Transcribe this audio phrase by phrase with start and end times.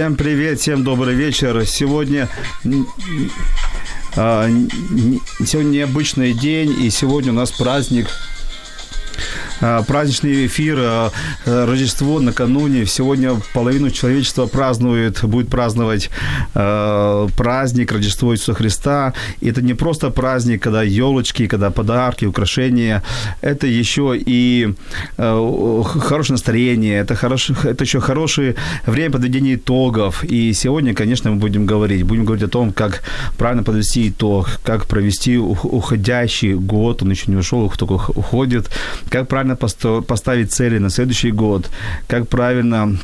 [0.00, 1.66] Всем привет, всем добрый вечер.
[1.66, 2.26] Сегодня
[4.16, 4.48] а,
[5.44, 8.08] сегодня необычный день, и сегодня у нас праздник
[9.60, 11.10] праздничный эфир, а,
[11.46, 12.86] Рождество накануне.
[12.86, 16.10] Сегодня половину человечества празднует, будет праздновать
[16.54, 19.14] а, праздник Рождества Иисуса Христа.
[19.40, 23.02] И это не просто праздник, когда елочки, когда подарки, украшения.
[23.40, 24.74] Это еще и
[25.16, 28.54] хорошее настроение, это, хорошее, это еще хорошее
[28.86, 30.24] время подведения итогов.
[30.24, 32.02] И сегодня, конечно, мы будем говорить.
[32.02, 33.02] Будем говорить о том, как
[33.36, 38.70] правильно подвести итог, как провести уходящий год, он еще не ушел, только уходит,
[39.08, 41.70] как правильно правильно поставить цели на следующий год,
[42.06, 42.98] как правильно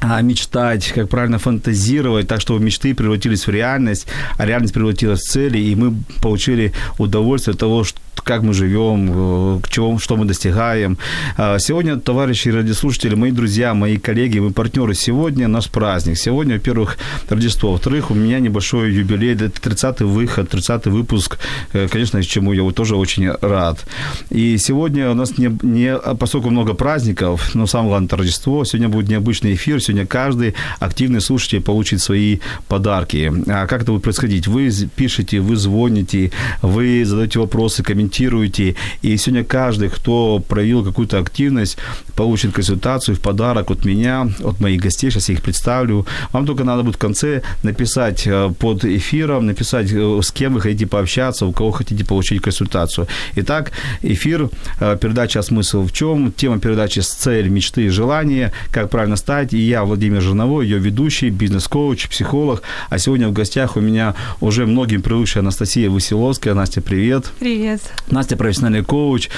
[0.00, 5.30] а, мечтать, как правильно фантазировать, так чтобы мечты превратились в реальность, а реальность превратилась в
[5.30, 10.16] цели, и мы получили удовольствие от того, что как мы живем, э, к чему, что
[10.16, 10.98] мы достигаем.
[11.36, 16.18] А, сегодня, товарищи радиослушатели, мои друзья, мои коллеги, мы партнеры, сегодня наш праздник.
[16.18, 17.72] Сегодня, во-первых, Рождество.
[17.72, 21.38] Во-вторых, у меня небольшой юбилей, это 30-й выход, 30-й выпуск,
[21.72, 23.86] э, конечно, чему я тоже очень рад.
[24.30, 28.88] И сегодня у нас не, не поскольку много праздников, но самое главное, это Рождество, сегодня
[28.88, 32.38] будет необычный эфир, сегодня каждый активный слушатель получит свои
[32.68, 33.32] подарки.
[33.48, 34.46] А как это будет происходить?
[34.46, 36.30] Вы пишете, вы звоните,
[36.62, 38.74] вы задаете вопросы, комментируете, комментируете.
[39.02, 41.78] И сегодня каждый, кто проявил какую-то активность,
[42.16, 45.10] получит консультацию в подарок от меня, от моих гостей.
[45.10, 46.06] Сейчас я их представлю.
[46.32, 50.60] Вам только надо будет в конце написать э, под эфиром, написать, э, с кем вы
[50.60, 53.06] хотите пообщаться, у кого хотите получить консультацию.
[53.36, 53.72] Итак,
[54.02, 54.48] эфир,
[54.80, 59.54] э, передача «Смысл в чем?», тема передачи «Цель, мечты и желания», как правильно стать.
[59.54, 62.62] И я, Владимир Жирновой, ее ведущий, бизнес-коуч, психолог.
[62.90, 66.54] А сегодня в гостях у меня уже многим привыкшая Анастасия Василовская.
[66.54, 67.32] Настя, привет.
[67.38, 67.80] Привет.
[68.10, 69.28] Настя профессиональный коуч,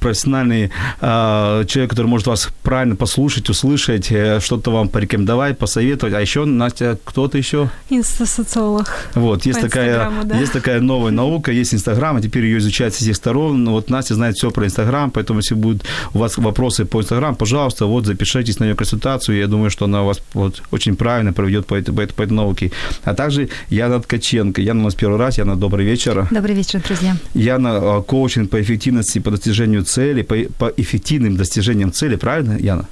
[0.00, 6.14] профессиональный э, человек, который может вас правильно послушать, услышать, э, что-то вам порекомендовать, посоветовать.
[6.14, 7.70] А еще, Настя, кто-то еще?
[7.90, 8.90] Инстасоциолог.
[9.14, 10.38] Вот, есть такая, да.
[10.38, 13.64] есть такая новая наука, есть Инстаграм, а теперь ее изучают с всех сторон.
[13.64, 15.84] Ну, вот Настя знает все про Инстаграм, поэтому если будут
[16.14, 19.38] у вас вопросы по Инстаграм, пожалуйста, вот запишитесь на ее консультацию.
[19.38, 22.32] Я думаю, что она вас вот очень правильно проведет по, этой, по, этой, по этой
[22.32, 22.72] науке.
[23.04, 24.60] А также Яна Ткаченко.
[24.62, 25.38] Яна у нас первый раз.
[25.38, 26.26] Яна, добрый вечер.
[26.30, 27.16] Добрый вечер, друзья.
[27.34, 32.86] Яна, э, коучинг по эффективности, по достижению цели, по, по эффективным достижениям цели, правильно, Яна?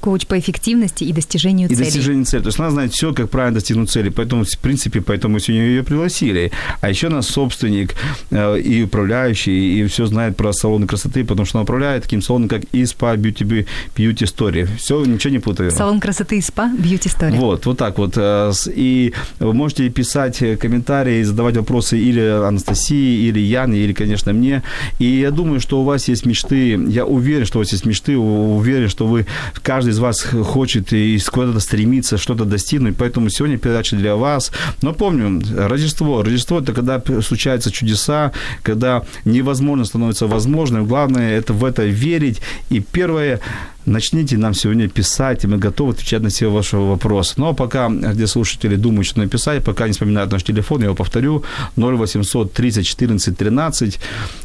[0.00, 1.82] Коуч по эффективности и достижению и цели.
[1.82, 2.42] И достижению цели.
[2.42, 4.08] То есть она знает все, как правильно достигнуть цели.
[4.08, 6.52] Поэтому, в принципе, поэтому мы сегодня ее пригласили.
[6.80, 7.94] А еще она собственник
[8.30, 12.48] э, и управляющий, и все знает про салоны красоты, потому что она управляет таким салоном,
[12.48, 13.66] как и спа, beauty,
[13.96, 14.68] beauty story.
[14.78, 15.70] Все, ничего не путаю.
[15.70, 17.36] Салон красоты и спа, beauty story.
[17.36, 18.14] Вот, вот так вот.
[18.16, 24.62] Э, и вы можете писать комментарии, задавать вопросы или Анастасии, или Яне, или, конечно, мне.
[24.98, 26.78] И я думаю, что у вас есть мечты.
[26.88, 28.16] Я уверен, что у вас есть мечты.
[28.16, 29.26] Уверен, что вы
[29.62, 34.52] каждый из вас хочет и куда-то стремится что-то достигнуть, поэтому сегодня передача для вас.
[34.82, 36.22] Но помню, Рождество.
[36.22, 40.86] Рождество– это когда случаются чудеса, когда невозможно становится возможным.
[40.86, 42.40] Главное– это в это верить.
[42.70, 43.40] И первое
[43.86, 47.34] начните нам сегодня писать, и мы готовы отвечать на все ваши вопросы.
[47.36, 51.44] Но пока где слушатели думают, что написать, пока не вспоминают наш телефон, я его повторю,
[51.76, 54.00] 0800 30 14 13.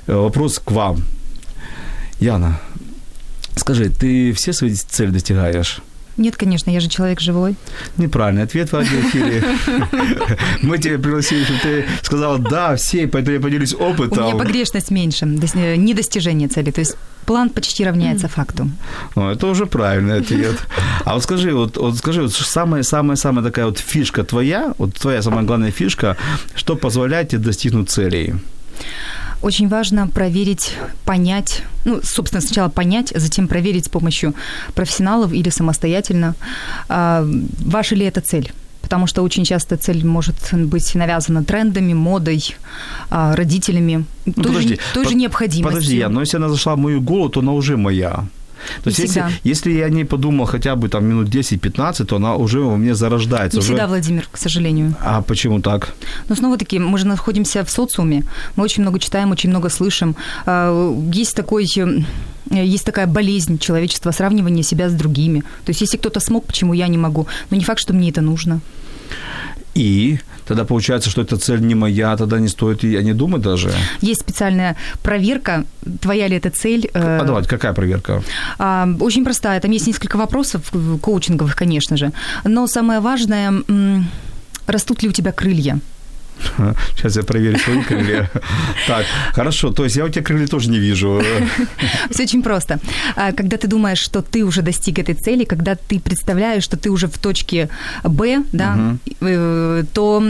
[0.07, 0.97] Вопрос к вам.
[2.19, 2.59] Яна,
[3.56, 5.82] Скажи, ты все свои цели достигаешь?
[6.18, 7.56] Нет, конечно, я же человек живой.
[7.98, 9.44] Неправильный ответ в эфире.
[10.62, 14.24] Мы тебя пригласили, чтобы ты сказала, да, все, поэтому я поделюсь опытом.
[14.24, 16.72] У меня погрешность меньше, не достижение цели.
[16.72, 16.96] То есть
[17.26, 18.69] план почти равняется факту.
[19.16, 20.56] Ну, это уже правильный ответ.
[21.04, 25.44] А вот скажи, вот, вот скажи, вот самая-самая-самая такая вот фишка твоя, вот твоя самая
[25.44, 26.16] главная фишка,
[26.56, 28.36] что позволяет тебе достигнуть целей?
[29.42, 30.74] Очень важно проверить,
[31.06, 34.34] понять, ну, собственно, сначала понять, а затем проверить с помощью
[34.74, 36.36] профессионалов или самостоятельно,
[36.90, 37.26] а,
[37.66, 38.52] ваша ли это цель
[38.82, 42.56] потому что очень часто цель может быть навязана трендами, модой,
[43.10, 45.72] а, родителями, ну, той, подожди, же, той по- же необходимостью.
[45.74, 48.26] Подожди, но если она зашла в мою голову, то она уже моя.
[48.83, 52.59] То есть, если, если я не подумал хотя бы там минут 10-15, то она уже
[52.59, 53.57] у меня зарождается.
[53.57, 53.67] Не уже...
[53.67, 54.95] всегда, Владимир, к сожалению.
[55.01, 55.94] А почему так?
[56.29, 58.23] Ну, снова-таки, мы же находимся в социуме,
[58.56, 60.15] мы очень много читаем, очень много слышим.
[60.45, 65.41] А, есть такой э, есть такая болезнь человечества, сравнивание себя с другими.
[65.65, 67.27] То есть если кто-то смог, почему я не могу?
[67.50, 68.62] Но не факт, что мне это нужно.
[69.75, 73.72] И тогда получается, что эта цель не моя, тогда не стоит и не думать даже.
[74.00, 75.66] Есть специальная проверка,
[76.01, 76.89] твоя ли эта цель.
[76.94, 78.24] А давайте, какая проверка?
[78.57, 79.60] А, очень простая.
[79.60, 82.13] Там есть несколько вопросов коучинговых, конечно же.
[82.45, 83.54] Но самое важное,
[84.66, 85.80] растут ли у тебя крылья?
[86.96, 88.30] Сейчас я проверю свои крылья.
[88.88, 89.72] Так, хорошо.
[89.72, 91.22] То есть я у тебя крылья тоже не вижу.
[92.10, 92.80] Все очень просто.
[93.16, 96.90] А, когда ты думаешь, что ты уже достиг этой цели, когда ты представляешь, что ты
[96.90, 97.70] уже в точке
[98.04, 99.86] Б, да, угу.
[99.94, 100.24] то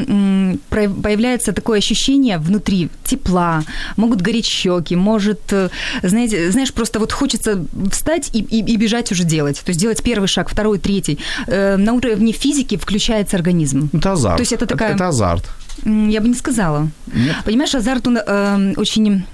[0.70, 3.64] появляется такое ощущение внутри тепла,
[3.98, 5.70] могут гореть щеки, может, э,
[6.04, 9.62] знаете, знаешь, просто вот хочется встать и, и, и бежать уже делать.
[9.66, 11.20] То есть делать первый шаг, второй, третий.
[11.48, 13.90] Э, на уровне физики включается организм.
[13.94, 14.38] Это азарт.
[14.38, 14.90] То есть это такая...
[14.90, 15.46] Это, это азарт.
[15.84, 16.90] Я бы не сказала.
[17.14, 17.36] Нет?
[17.46, 19.26] Понимаешь, азарт, он э, очень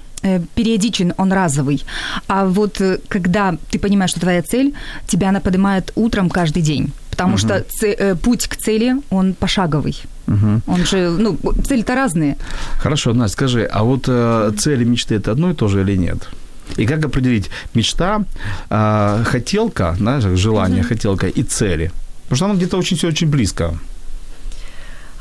[0.54, 1.82] периодичен, он разовый.
[2.28, 4.72] А вот э, когда ты понимаешь, что твоя цель,
[5.06, 6.92] тебя она поднимает утром каждый день.
[7.10, 7.38] Потому угу.
[7.38, 9.96] что ц- э, путь к цели, он пошаговый.
[10.28, 10.62] Угу.
[10.66, 12.36] Он же, ну, цели-то разные.
[12.78, 16.28] Хорошо, Настя, скажи, а вот э, цели мечты это одно и то же или нет?
[16.76, 18.24] И как определить мечта,
[18.70, 20.88] э, хотелка, знаешь, желание, угу.
[20.88, 21.90] хотелка и цели?
[22.22, 23.74] Потому что оно где-то очень все очень близко.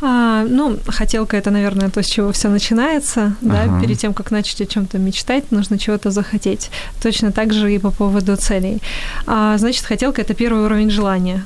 [0.01, 3.35] А, ну, хотелка это, наверное, то, с чего все начинается.
[3.41, 3.67] Ага.
[3.67, 3.81] Да?
[3.81, 6.71] Перед тем, как начать о чем-то мечтать, нужно чего-то захотеть.
[7.01, 8.81] Точно так же и по поводу целей.
[9.27, 11.45] А, значит, хотелка это первый уровень желания.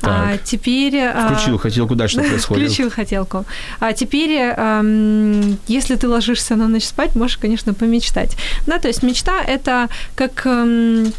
[0.00, 0.10] Так.
[0.10, 0.96] А теперь...
[0.98, 2.66] А, Включил хотелку, дальше что происходит?
[2.66, 3.44] Включил хотелку.
[3.80, 8.36] А теперь, эм, если ты ложишься на ночь спать, можешь, конечно, помечтать.
[8.66, 11.12] Да, то есть мечта– это как эм,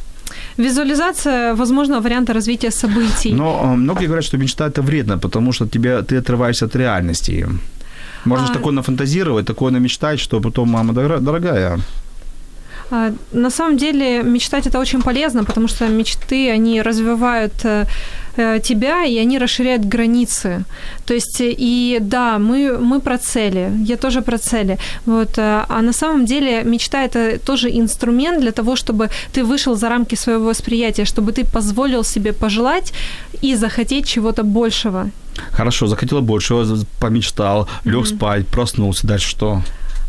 [0.57, 3.33] Визуализация, возможно, варианта развития событий.
[3.33, 7.47] Но э, многие говорят, что мечта это вредно, потому что тебя, ты отрываешься от реальности.
[8.25, 8.53] Можно а...
[8.53, 11.79] такое нафантазировать, такое намечтать, что потом, мама дорогая,
[13.31, 17.85] на самом деле мечтать это очень полезно, потому что мечты, они развивают э,
[18.35, 20.63] э, тебя, и они расширяют границы.
[21.05, 24.77] То есть, и да, мы, мы про цели, я тоже про цели.
[25.05, 29.75] Вот, э, а на самом деле мечта это тоже инструмент для того, чтобы ты вышел
[29.75, 32.93] за рамки своего восприятия, чтобы ты позволил себе пожелать
[33.41, 35.09] и захотеть чего-то большего.
[35.51, 36.65] Хорошо, захотела большего,
[36.99, 38.15] помечтал, лег mm-hmm.
[38.15, 39.61] спать, проснулся, дальше что?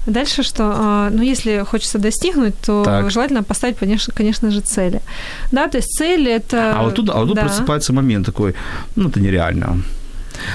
[0.07, 0.73] Дальше что?
[0.77, 3.11] А, ну, если хочется достигнуть, то так.
[3.11, 5.01] желательно поставить, конечно, конечно же, цели.
[5.53, 6.75] Да, то есть цели это...
[6.77, 7.43] А вот тут, а вот тут да.
[7.43, 8.55] просыпается момент такой,
[8.97, 9.83] ну, это нереально.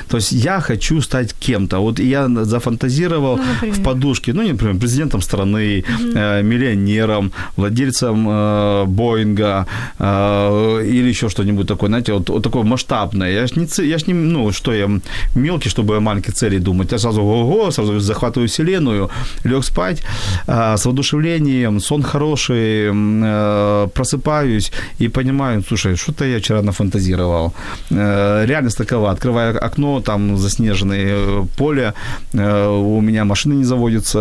[0.08, 1.80] То есть я хочу стать кем-то.
[1.80, 6.12] Вот я зафантазировал ну, в подушке, ну, например, президентом страны, угу.
[6.16, 9.68] э, миллионером, владельцем э, Боинга
[10.00, 13.32] э, или еще что-нибудь такое, знаете, вот, вот такое масштабное.
[13.32, 14.90] Я ж не, я ж не, ну, что я
[15.36, 16.92] мелкий, чтобы о маленьких целях думать.
[16.92, 19.10] Я сразу, ого, сразу захватываю вселенную,
[19.44, 20.04] лег спать
[20.48, 24.72] э, с воодушевлением, сон хороший, э, просыпаюсь
[25.02, 27.54] и понимаю, слушай, что-то я вчера нафантазировал.
[27.92, 31.94] Э, реальность такова, открываю окно, там заснеженное э, поле,
[32.34, 34.20] э, у меня машина не заводится,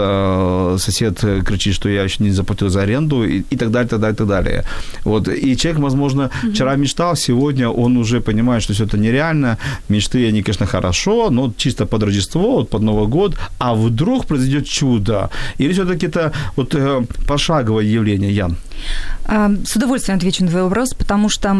[0.74, 4.00] э, сосед кричит, что я еще не заплатил за аренду и, и так далее, так
[4.00, 4.64] далее, так далее.
[5.04, 5.28] Вот.
[5.28, 10.42] И человек, возможно, вчера мечтал, сегодня он уже понимает, что все это нереально, мечты, они,
[10.42, 15.30] конечно, хорошо, но чисто под Рождество, вот под Новый год, а вдруг произойдет чудо?
[15.58, 16.76] Или все-таки это вот
[17.26, 18.56] пошаговое явление, Ян?
[19.26, 21.56] А, с удовольствием отвечу на твой вопрос, потому что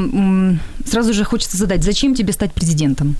[0.87, 3.17] сразу же хочется задать, зачем тебе стать президентом?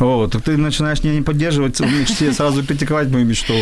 [0.00, 3.54] О, так ты начинаешь не, не поддерживать мечте, сразу критиковать мою мечту.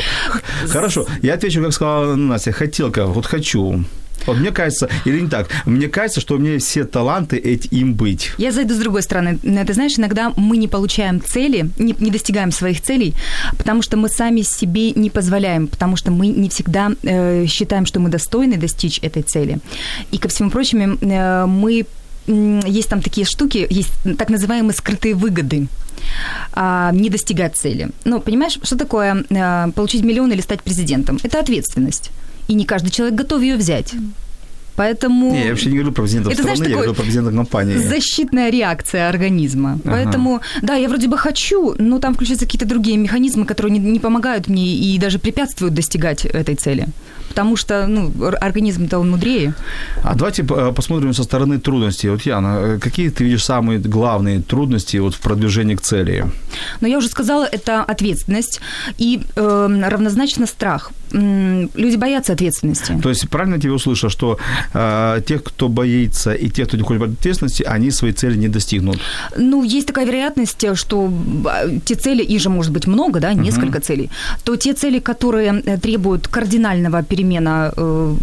[0.69, 3.85] Хорошо, я отвечу, как сказала Настя, хотелка, вот хочу.
[4.27, 7.95] Вот мне кажется, или не так, мне кажется, что у меня все таланты эти, им
[7.95, 8.33] быть.
[8.39, 9.39] Я зайду с другой стороны.
[9.39, 13.15] Ты знаешь, иногда мы не получаем цели, не, не достигаем своих целей,
[13.57, 18.01] потому что мы сами себе не позволяем, потому что мы не всегда э, считаем, что
[18.01, 19.59] мы достойны достичь этой цели.
[20.11, 21.87] И, ко всему прочему, э, мы
[22.27, 25.69] есть там такие штуки, есть так называемые скрытые выгоды
[26.53, 27.91] а, не достигать цели.
[28.05, 31.19] Ну, понимаешь, что такое а, получить миллион или стать президентом?
[31.23, 32.11] Это ответственность.
[32.49, 33.95] И не каждый человек готов ее взять.
[34.77, 35.33] Поэтому...
[35.33, 37.77] Не, я вообще не говорю про президента это, страны, знаешь, я говорю про президента компании.
[37.77, 39.81] Защитная реакция организма.
[39.85, 39.95] Ага.
[39.95, 44.01] Поэтому, да, я вроде бы хочу, но там включаются какие-то другие механизмы, которые не, не
[44.01, 46.87] помогают мне и даже препятствуют достигать этой цели
[47.37, 49.53] потому что ну, организм-то он мудрее.
[50.03, 52.09] А давайте посмотрим со стороны трудностей.
[52.09, 56.25] Вот, Яна, э, какие ты видишь самые главные трудности вот в продвижении к цели?
[56.81, 58.61] Ну, я уже сказала, это ответственность
[58.97, 60.93] и э, равнозначно страх.
[61.13, 62.99] Люди боятся ответственности.
[63.03, 64.39] То есть правильно я тебя услышал, что
[64.75, 68.49] э, тех, кто боится, и тех, кто не хочет брать ответственности, они своей цели не
[68.49, 68.99] достигнут?
[69.37, 71.13] Ну, есть такая вероятность, что
[71.47, 74.11] а, те цели, их же может быть много, да, несколько целей,
[74.45, 78.17] то те цели, которые э, требуют кардинального перемена э,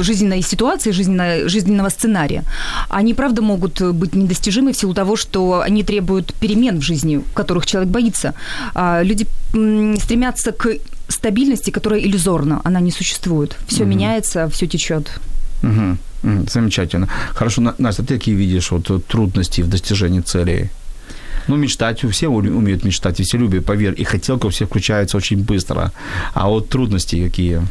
[0.00, 2.42] жизненной ситуации, жизненно, жизненного сценария,
[2.88, 7.66] они, правда, могут быть недостижимы в силу того, что они требуют перемен в жизни, которых
[7.66, 8.34] человек боится.
[8.74, 10.78] А люди м, стремятся к
[11.08, 13.56] стабильности, которая иллюзорна, она не существует.
[13.66, 15.20] Все меняется, все течет.
[15.62, 15.98] Мгм.
[16.50, 17.08] Замечательно.
[17.34, 20.70] Хорошо, На- Настя, ты какие видишь вот, э, трудности в достижении целей?
[21.48, 23.94] Ну, мечтать все умеют мечтать, и все любят, поверь.
[24.00, 25.92] И хотелка у всех включается очень быстро.
[26.34, 27.62] А вот трудности какие?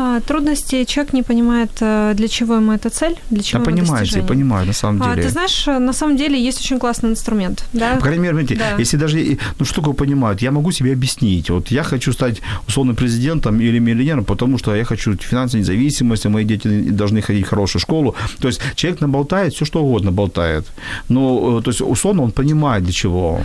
[0.00, 3.92] А, трудности человек не понимает, э, для чего ему эта цель, для чего ему понимаю,
[3.94, 4.28] я достижение.
[4.28, 5.22] понимаю, на самом А, деле.
[5.22, 7.64] ты знаешь, э, на самом деле есть очень классный инструмент.
[7.72, 7.94] Да?
[7.96, 8.76] По крайней мере, знаете, Да.
[8.78, 11.50] если даже, и- ну, что такое понимают, я могу себе объяснить.
[11.50, 16.44] Вот я хочу стать условным президентом или миллионером, потому что я хочу финансовой независимости, мои
[16.44, 18.14] дети должны ходить в хорошую школу.
[18.40, 20.64] То есть человек наболтает, все что угодно болтает.
[21.08, 23.40] Но, э, то есть, условно, он понимает, для чего.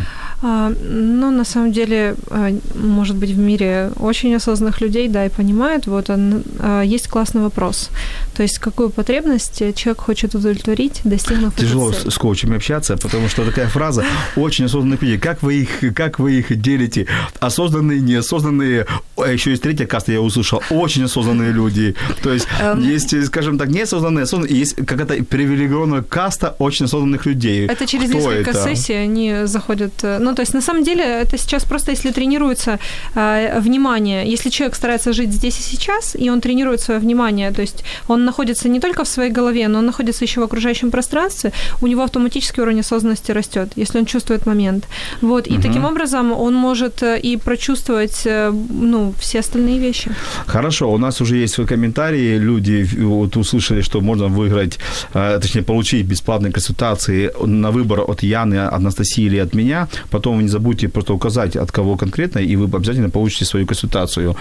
[0.45, 5.29] А, ну, на самом деле, э, может быть, в мире очень осознанных людей, да, и
[5.29, 5.87] понимают.
[5.87, 6.42] Вот он, э,
[6.83, 7.89] есть классный вопрос.
[8.35, 12.09] То есть, какую потребность человек хочет удовлетворить, достигнув этой Тяжело цели?
[12.09, 14.03] с, коучами общаться, потому что такая фраза
[14.35, 15.17] очень осознанных людей.
[15.19, 17.07] Как вы их, как вы их делите?
[17.39, 18.85] Осознанные, неосознанные.
[19.17, 20.61] А еще есть третья каста, я услышал.
[20.69, 21.95] Очень осознанные люди.
[22.21, 22.81] То есть Эм.
[22.81, 24.57] есть, скажем так, неосознанные, осознанные.
[24.59, 27.67] Есть какая-то привилегированная каста очень осознанных людей.
[27.67, 28.63] Это через Кто несколько это?
[28.63, 29.93] сессий они заходят.
[30.03, 32.79] э, Ну, то есть, на самом деле, это сейчас просто, если тренируется
[33.15, 37.61] э, внимание, если человек старается жить здесь и сейчас, и он тренирует свое внимание, то
[37.61, 41.51] есть он находится не только в своей голове, но он находится еще в окружающем пространстве,
[41.81, 44.87] у него автоматически уровень осознанности растет, если он чувствует момент.
[45.21, 50.11] Вот, и таким образом он может э, и прочувствовать, э, ну, все остальные вещи.
[50.47, 52.37] Хорошо, у нас уже есть комментарии.
[52.39, 54.79] Люди вот услышали, что можно выиграть,
[55.13, 59.87] э, точнее, получить бесплатные консультации на выбор от Яны, Анастасии или от меня.
[60.09, 64.35] Потом вы не забудьте просто указать, от кого конкретно, и вы обязательно получите свою консультацию.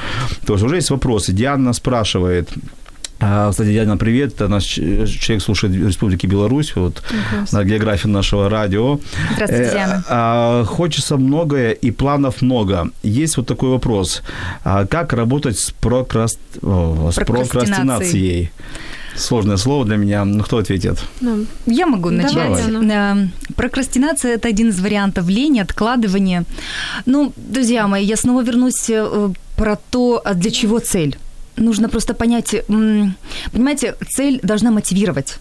[0.46, 1.32] То есть уже есть вопросы.
[1.32, 2.48] Диана спрашивает,
[3.24, 4.34] а, Кстати, Диана, привет.
[4.34, 7.02] Это наш ч- человек слушает в Республике Беларусь, вот
[7.52, 8.98] на географии нашего радио.
[9.34, 10.04] Здравствуйте, Э, Диана.
[10.08, 12.90] а, Хочется многое и планов много.
[13.04, 14.22] Есть вот такой вопрос.
[14.64, 16.40] А Как работать с, прокраст...
[16.60, 18.50] с Прокрастинацией.
[19.14, 20.24] Сложное слово для меня.
[20.24, 20.98] Ну, кто ответит?
[21.20, 22.34] Ну, Я могу начать.
[22.34, 23.22] Давай.
[23.22, 26.44] Э, Прокрастинация– это один из вариантов лени, откладывания.
[27.06, 31.16] Ну, друзья мои, я снова вернусь э, про то, для чего цель.
[31.56, 35.38] Нужно просто понять, понимаете, цель должна мотивировать.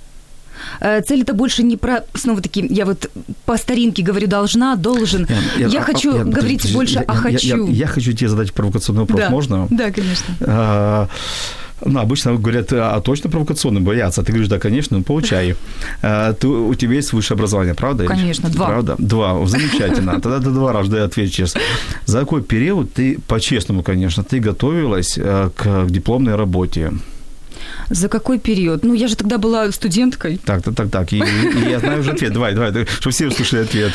[0.80, 3.10] Э, Цель это больше не про, снова-таки, я вот
[3.46, 5.28] по старинке говорю, должна, должен.
[5.58, 7.68] Я, а- хочу а- я- говорить подожди, больше я- о я- хочу.
[7.68, 9.20] Я, я хочу тебе задать провокационный вопрос.
[9.20, 9.30] да.
[9.30, 9.68] Можно?
[9.72, 10.36] Да, конечно.
[10.42, 11.08] А,
[11.84, 14.22] Ну, обычно говорят, а точно провокационно боятся?
[14.22, 15.56] А Ты говоришь, да, конечно, ну, получай.
[16.02, 18.06] А, Ты, у тебя есть высшее образование, правда?
[18.06, 18.68] Конечно, два.
[18.68, 18.96] Правда?
[18.98, 20.20] Два, замечательно.
[20.22, 21.62] Тогда ты два раза дай ответь честно.
[22.06, 26.92] За какой период ты, по-честному, конечно, ты готовилась э, к дипломной работе?
[27.90, 28.84] За какой период?
[28.84, 30.38] Ну, я же тогда была студенткой.
[30.46, 31.14] Так, так, так, так.
[31.14, 32.34] И, и я знаю уже ответ.
[32.34, 33.92] Давай, давай, чтобы все услышали ответ.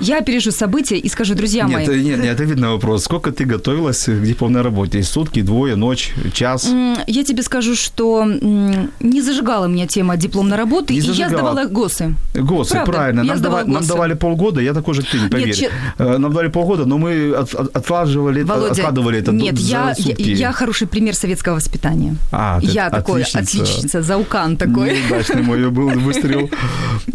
[0.00, 1.84] Я опережу события и скажу, друзья мои.
[1.86, 3.02] Нет, нет, нет, это видно вопрос.
[3.04, 5.02] Сколько ты готовилась к дипломной работе?
[5.02, 6.70] Сутки, двое, ночь, час?
[7.08, 11.30] Я тебе скажу, что не зажигала меня тема дипломной работы, Не и я зажигала.
[11.52, 12.14] сдавала ГОСы.
[12.34, 13.20] Госы, Правда, правильно.
[13.22, 13.88] я Нам, дава- нам ГОСы.
[13.88, 15.54] давали полгода, я такой же, ты, не поверь.
[15.54, 19.88] че- Э, Нам давали полгода, но мы от- от- откладывали, Володя, откладывали это нет, я,
[19.88, 20.30] я, сутки.
[20.30, 22.14] я хороший пример советского воспитания.
[22.30, 23.62] А, ты я такой отличница.
[23.62, 24.96] отличница, заукан такой.
[25.00, 26.48] Неудачный мой был выстрел.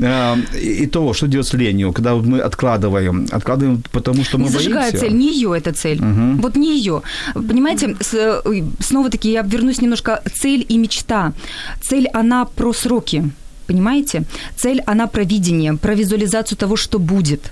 [0.01, 2.72] А, И и то, что делать с ленью, когда мы откладываем?
[3.31, 4.99] Откладываем, потому что мы не зажигая боимся.
[4.99, 6.01] цель, не ее эта цель.
[6.41, 7.01] Вот не ее.
[7.33, 7.95] Понимаете,
[8.45, 10.21] ой, снова-таки я вернусь немножко.
[10.33, 11.33] Цель и мечта.
[11.81, 13.31] Цель, она про сроки.
[13.67, 14.23] Понимаете?
[14.57, 17.51] Цель, она про видение, про визуализацию того, что будет.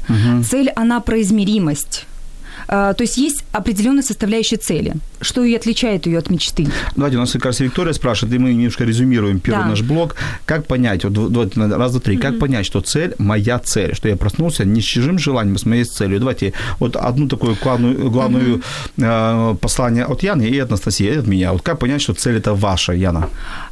[0.50, 2.06] Цель, она про измеримость.
[2.68, 6.68] А, То есть есть определенная составляющая цели, что и отличает ее от мечты.
[6.96, 9.70] Давайте, у нас как раз Виктория спрашивает, и мы немножко резюмируем первый Да.
[9.70, 10.15] наш блок.
[10.46, 14.15] Как понять, вот, вот раз, два, три, как понять, что цель моя цель, что я
[14.15, 16.20] проснулся не с чужим желанием, а с моей целью.
[16.20, 18.62] Давайте вот одну такую главную, главную
[18.98, 21.51] э, послание от Яны и от Анастасии, и от меня.
[21.53, 23.30] Вот как понять, что цель это ваша, Яна?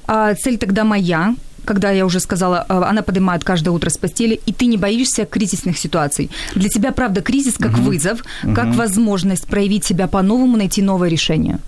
[0.08, 1.36] А цель тогда моя,
[1.70, 5.26] когда я уже сказала, а, она поднимает каждое утро с постели, и ты не боишься
[5.26, 6.30] кризисных ситуаций.
[6.56, 8.24] Для тебя, правда, кризис как вызов,
[8.56, 11.60] как возможность проявить себя по-новому, найти новое решение.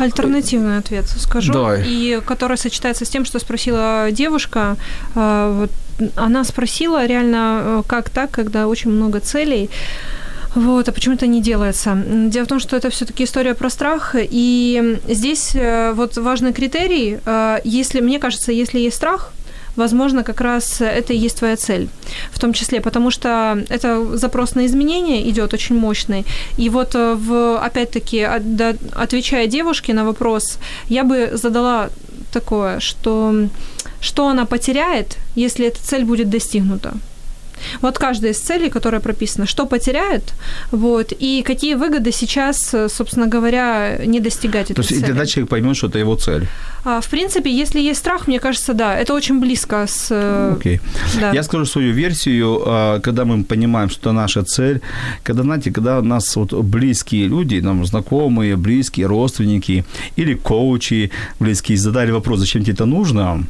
[0.00, 1.84] Альтернативный ответ скажу, Давай.
[1.86, 4.76] и который сочетается с тем, что спросила девушка.
[5.14, 5.70] А, Вот,
[6.16, 9.70] она спросила реально, э, как так, когда очень много целей.
[10.54, 11.96] Вот, а почему это не делается?
[12.06, 17.18] Дело в том, что это все-таки история про страх, и здесь э, вот важный критерий,
[17.24, 19.32] э, если, мне кажется, если есть страх,
[19.74, 21.88] возможно, как раз это и есть твоя цель,
[22.30, 26.24] в том числе, потому что это запрос на изменения идет очень мощный.
[26.56, 28.20] И вот, э, в, опять-таки,
[28.92, 30.58] отвечая девушке на вопрос,
[30.88, 31.90] я бы задала
[32.32, 33.48] такое, что
[34.00, 36.92] что она потеряет, если эта цель будет достигнута.
[37.80, 40.34] Вот каждая из целей, которая прописана, что потеряет,
[40.70, 45.04] вот, и какие выгоды сейчас, собственно говоря, не достигать этой То есть цели.
[45.04, 46.46] тогда человек поймет, что это его цель.
[46.84, 50.08] А, в принципе, если есть страх, мне кажется, да, это очень близко с...
[50.10, 50.76] э, Окей.
[50.76, 51.20] Okay.
[51.20, 51.32] Да.
[51.32, 54.80] Я скажу свою версию, а, когда мы понимаем, что наша цель,
[55.22, 59.84] когда, знаете, когда у нас вот близкие люди, нам знакомые, близкие, родственники
[60.16, 63.44] или коучи близкие задали вопрос, зачем тебе это нужно,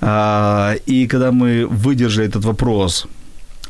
[0.00, 3.06] а, и когда мы выдержали этот вопрос,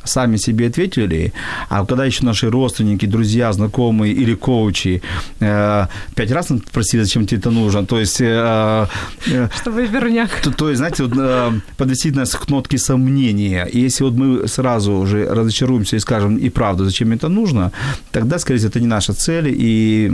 [0.06, 1.32] сами себе ответили,
[1.68, 5.02] а когда еще наши родственники, друзья, знакомые или коучи
[5.40, 8.20] э, пять раз просили, зачем тебе это нужно, то есть...
[8.20, 8.86] Э,
[9.26, 10.30] э, Чтобы верняк.
[10.42, 13.64] То, то есть, знаете, вот, э, подвести нас к нотке сомнения.
[13.64, 17.72] И если вот мы сразу уже разочаруемся и скажем, и правда, зачем это нужно,
[18.12, 20.12] тогда, скорее всего, это не наша цель, и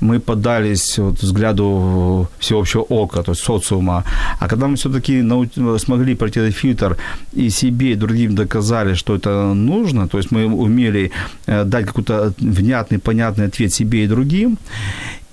[0.00, 4.04] мы поддались вот взгляду всеобщего ока, то есть социума.
[4.40, 6.96] А когда мы все-таки нау- смогли пройти этот фильтр
[7.32, 11.10] и себе, и другим доказали, что это это нужно, то есть мы умели
[11.46, 14.58] э, дать какой-то внятный, понятный ответ себе и другим,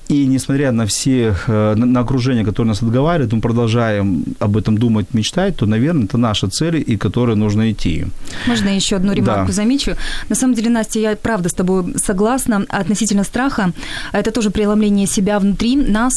[0.09, 5.13] и несмотря на все, э, на окружение, которое нас отговаривает, мы продолжаем об этом думать,
[5.13, 8.05] мечтать, то, наверное, это наши цели, и которые нужно идти.
[8.47, 9.53] Можно еще одну ремарку да.
[9.53, 9.95] замечу?
[10.29, 13.71] На самом деле, Настя, я правда с тобой согласна относительно страха.
[14.11, 16.13] Это тоже преломление себя внутри нас.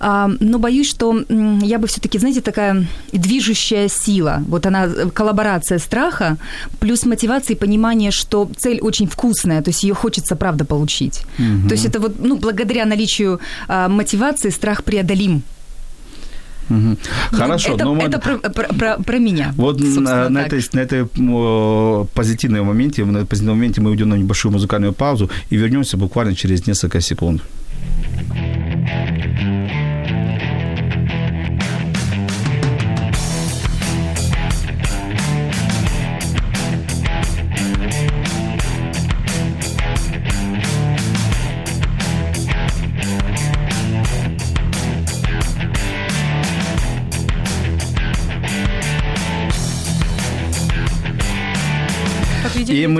[0.00, 1.24] А, но боюсь, что
[1.62, 4.42] я бы все-таки, знаете, такая движущая сила.
[4.46, 6.36] Вот она, коллаборация страха
[6.80, 11.22] плюс мотивация и понимание, что цель очень вкусная, то есть ее хочется, правда, получить.
[11.38, 11.68] Угу.
[11.68, 13.21] То есть это вот, ну, благодаря наличию
[13.68, 15.42] а, мотивации страх преодолим.
[16.70, 16.96] Угу.
[17.32, 18.02] Хорошо, это, но мы...
[18.04, 19.52] это про, про, про, про меня.
[19.56, 21.04] Вот на, на, этой, на этой
[22.14, 26.66] позитивном моменте, на позитивном моменте мы уйдем на небольшую музыкальную паузу и вернемся буквально через
[26.66, 27.42] несколько секунд.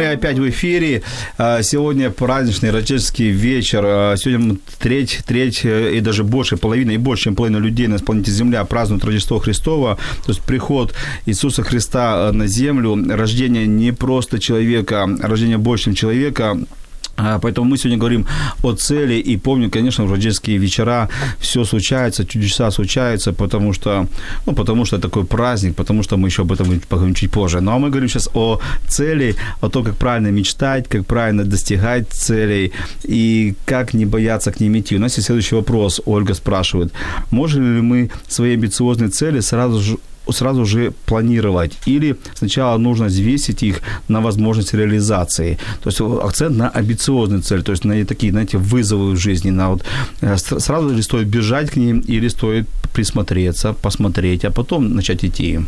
[0.02, 1.02] Мы опять в эфире.
[1.38, 3.82] А, сегодня праздничный рождественский вечер.
[3.84, 7.98] А, сегодня треть, треть э, и даже больше, половина и больше, чем половина людей на
[7.98, 9.98] планете Земля празднуют Рождество Христова.
[10.26, 10.92] То есть приход
[11.26, 16.58] Иисуса Христа э, на землю, рождение не просто человека, а рождение больше, чем человека–
[17.16, 18.26] поэтому мы сегодня говорим
[18.62, 24.06] о цели и помню, конечно, рождественские вечера все случается, чудеса случаются, потому что,
[24.46, 27.60] ну, потому что такой праздник, потому что мы еще об этом поговорим чуть позже.
[27.60, 32.08] Ну, а мы говорим сейчас о цели, о том, как правильно мечтать, как правильно достигать
[32.10, 32.72] целей
[33.04, 34.96] и как не бояться к ним идти.
[34.96, 36.00] У нас есть следующий вопрос.
[36.06, 36.92] Ольга спрашивает,
[37.30, 39.98] можем ли мы свои амбициозные цели сразу же
[40.30, 45.58] сразу же планировать, или сначала нужно взвесить их на возможность реализации.
[45.82, 49.50] То есть акцент на амбициозную цель, то есть на такие, знаете, вызовы в жизни.
[49.50, 49.84] На вот,
[50.22, 55.60] э, сразу ли стоит бежать к ним, или стоит присмотреться, посмотреть, а потом начать идти.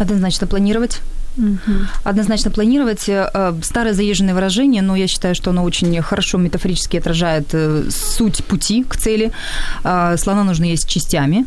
[0.00, 1.00] Однозначно планировать.
[1.36, 1.72] Угу.
[2.04, 3.08] Однозначно планировать.
[3.08, 8.44] Э, старое заезженное выражение, но я считаю, что оно очень хорошо метафорически отражает э, суть
[8.44, 9.32] пути к цели.
[9.84, 11.44] Э, слона нужно есть частями.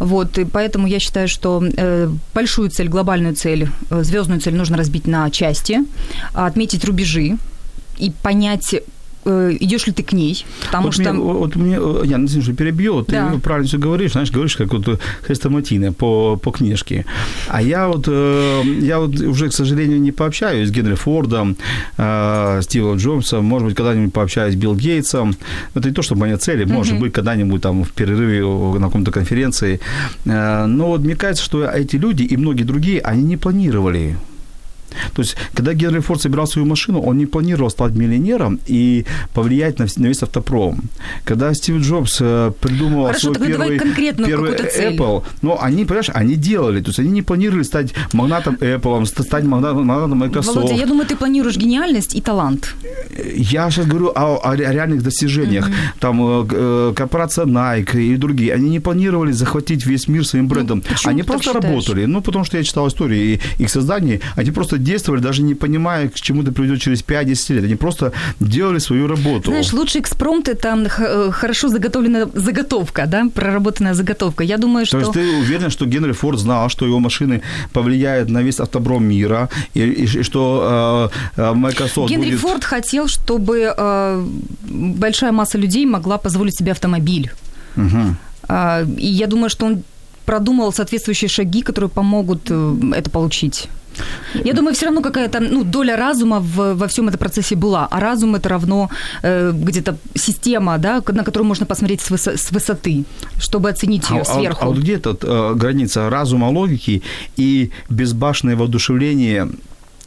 [0.00, 1.62] Вот, и поэтому я считаю, что
[2.34, 5.78] большую цель, глобальную цель, звездную цель нужно разбить на части,
[6.34, 7.38] отметить рубежи
[7.98, 8.74] и понять,
[9.28, 11.12] идешь ли ты к ней, потому вот что...
[11.12, 13.34] Мне, вот мне, э, я не знаю, что перебью, ты да.
[13.42, 17.04] правильно все говоришь, знаешь, говоришь, как вот э, хрестоматийно по, по книжке.
[17.48, 21.56] А я вот, я вот уже, к сожалению, не пообщаюсь с Генри Фордом,
[21.94, 25.34] Стивом Джобсом, может быть, когда-нибудь пообщаюсь с Билл Гейтсом.
[25.74, 27.00] Это не то, чтобы моя цель, может mm-hmm.
[27.00, 28.44] быть, когда-нибудь там в перерыве
[28.78, 29.80] на каком-то конференции.
[30.24, 34.16] Но вот мне кажется, что эти люди и многие другие, они не планировали
[35.14, 39.78] то есть, когда Генри Форд собирал свою машину, он не планировал стать миллионером и повлиять
[39.78, 40.82] на, на весь автопром.
[41.24, 46.80] Когда Стив Джобс э, придумал Хорошо, свой первый, первый Apple, но они, понимаешь, они делали,
[46.80, 50.56] то есть они не планировали стать магнатом Apple, стать магнатом, магнатом Microsoft.
[50.56, 52.74] Володя, я думаю, ты планируешь гениальность и талант.
[53.34, 55.68] Я сейчас говорю о, о реальных достижениях.
[55.68, 56.00] Mm-hmm.
[56.00, 60.50] Там э, э, корпорация Nike и другие, они не планировали захватить весь мир своим ну,
[60.50, 60.82] брендом.
[60.88, 62.06] Ну, они просто работали.
[62.06, 66.14] Ну, потому что я читал истории их создания, они просто действовали, даже не понимая, к
[66.14, 67.64] чему это приведет через 5-10 лет.
[67.64, 69.50] Они просто делали свою работу.
[69.50, 70.88] Знаешь, лучший экспромт– это
[71.32, 74.44] хорошо заготовленная заготовка, да, проработанная заготовка.
[74.44, 75.00] Я думаю, что...
[75.00, 79.04] То есть ты уверен, что Генри Форд знал, что его машины повлияют на весь автобром
[79.04, 82.40] мира, и, и, и что э, э Microsoft Генри будет...
[82.40, 84.26] Форд хотел, чтобы э,
[84.70, 87.30] большая масса людей могла позволить себе автомобиль.
[87.76, 88.16] Угу.
[88.48, 89.82] Э, и я думаю, что он
[90.24, 93.68] продумал соответствующие шаги, которые помогут э, это получить.
[94.44, 97.88] Я думаю, все равно какая-то ну, доля разума в, во всем этом процессе была.
[97.90, 98.90] А разум это равно
[99.22, 103.04] э, где-то система, да, на которую можно посмотреть с, высо- с высоты,
[103.40, 104.60] чтобы оценить ее а, сверху.
[104.60, 107.02] А, а вот где тут э, граница разума, логики
[107.36, 109.48] и безбашенное воодушевление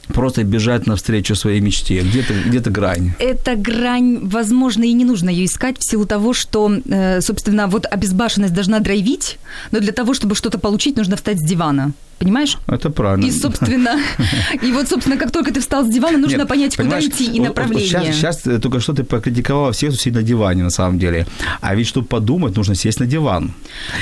[0.08, 2.02] просто бежать навстречу своей мечте?
[2.02, 3.14] Где-то, где-то грань.
[3.20, 7.86] Эта грань, возможно, и не нужно ее искать в силу того, что, э, собственно, вот
[7.86, 9.38] обезбашенность должна драйвить,
[9.72, 12.58] но для того, чтобы что-то получить, нужно встать с дивана понимаешь?
[12.68, 13.26] Это правильно.
[13.26, 14.00] И, собственно,
[14.62, 17.40] и вот, собственно, как только ты встал с дивана, нужно Нет, понять, куда идти и
[17.40, 18.14] направление.
[18.14, 21.26] Сейчас, сейчас только что ты покритиковала всех, кто сидит на диване, на самом деле.
[21.62, 23.54] А ведь, чтобы подумать, нужно сесть на диван.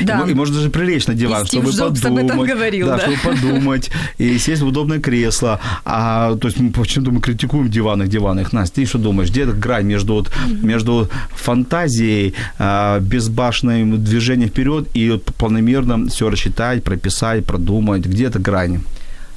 [0.02, 0.26] Да.
[0.28, 2.24] И, и можно даже прилечь на диван, и чтобы Джобс подумать.
[2.24, 5.60] об этом говорил, да, да, чтобы подумать и сесть в удобное кресло.
[5.86, 8.46] А, то есть мы почему-то мы критикуем диваны, диваны.
[8.52, 14.88] Настя, ты что думаешь, где эта грань между, вот, между фантазией, а, безбашенным движением вперед
[14.94, 18.09] и планомерно все рассчитать, прописать, продумать?
[18.10, 18.80] Где эта грань?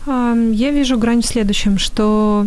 [0.06, 2.46] Я вижу грань в следующем, что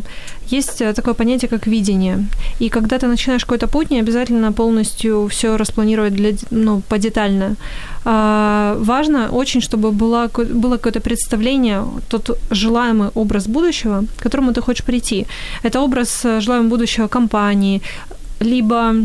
[0.52, 2.28] есть э, такое понятие, как видение.
[2.60, 7.56] И когда ты начинаешь какой-то путь, не обязательно полностью все распланировать для, ну, подетально.
[8.04, 14.62] А, важно очень, чтобы было, было какое-то представление, тот желаемый образ будущего, к которому ты
[14.62, 15.26] хочешь прийти.
[15.64, 17.82] Это образ э, желаемого будущего компании,
[18.42, 18.96] либо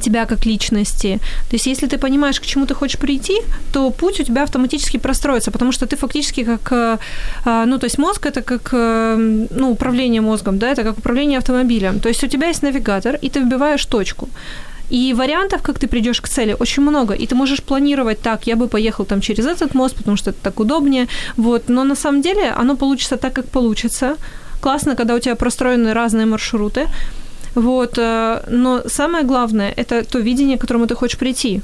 [0.00, 1.20] тебя как личности.
[1.50, 3.40] То есть, если ты понимаешь, к чему ты хочешь прийти,
[3.72, 6.98] то путь у тебя автоматически простроится, потому что ты фактически как, э,
[7.44, 11.38] а, ну, то есть мозг это как, э, ну, управление мозгом, да, это как управление
[11.38, 12.00] автомобилем.
[12.00, 14.28] То есть у тебя есть навигатор, и ты вбиваешь точку.
[14.90, 17.14] И вариантов, как ты придешь к цели, очень много.
[17.14, 20.38] И ты можешь планировать так, я бы поехал там через этот мост, потому что это
[20.42, 21.06] так удобнее.
[21.36, 21.68] Вот.
[21.68, 24.16] Но на самом деле оно получится так, как получится.
[24.60, 26.86] Классно, когда у тебя простроены разные маршруты.
[27.54, 31.62] Вот, э, но самое главное– это то видение, к которому ты хочешь прийти.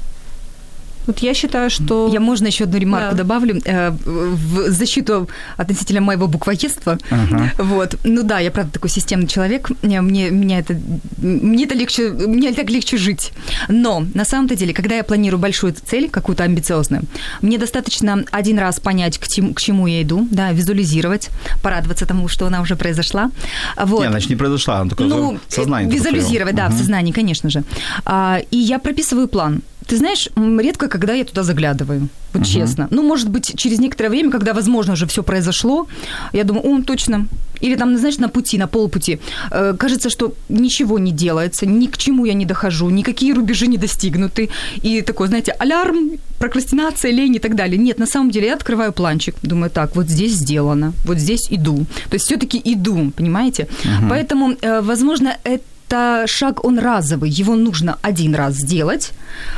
[1.07, 2.09] Вот я считаю, что...
[2.11, 3.23] Я можно еще одну ремарку да.
[3.23, 6.97] добавлю э, в защиту относительно моего буквоедства.
[7.09, 7.51] Ага.
[7.57, 7.97] Вот.
[8.03, 9.69] Ну да, я правда такой системный человек.
[9.81, 10.75] Мне, меня это,
[11.17, 13.31] мне это легче, мне так легче жить.
[13.67, 17.03] Но на самом-то деле, когда я планирую большую цель, какую-то амбициозную,
[17.41, 21.29] мне достаточно один раз понять, к, тем, к чему я иду, да, визуализировать,
[21.61, 23.31] порадоваться тому, что она уже произошла.
[23.77, 24.01] Вот.
[24.01, 25.91] Не, значит, не произошла, она только ну, сознание.
[25.91, 26.75] Визуализировать, да, угу.
[26.75, 27.63] в сознании, конечно же.
[28.05, 29.61] А, и я прописываю план.
[29.87, 32.45] Ты знаешь, редко, когда я туда заглядываю, вот uh-huh.
[32.45, 32.87] честно.
[32.91, 35.87] Ну, может быть, через некоторое время, когда, возможно, уже все произошло,
[36.33, 37.27] я думаю, о, точно.
[37.61, 39.19] Или там, знаешь, на пути, на полпути.
[39.51, 43.77] Э, кажется, что ничего не делается, ни к чему я не дохожу, никакие рубежи не
[43.77, 44.49] достигнуты.
[44.83, 47.77] И такой, знаете, алярм, прокрастинация, лень и так далее.
[47.77, 51.85] Нет, на самом деле я открываю планчик, думаю, так, вот здесь сделано, вот здесь иду.
[52.09, 53.67] То есть все-таки иду, понимаете?
[53.83, 54.09] Uh-huh.
[54.09, 59.13] Поэтому, э, возможно, это это шаг, он разовый, его нужно один раз сделать,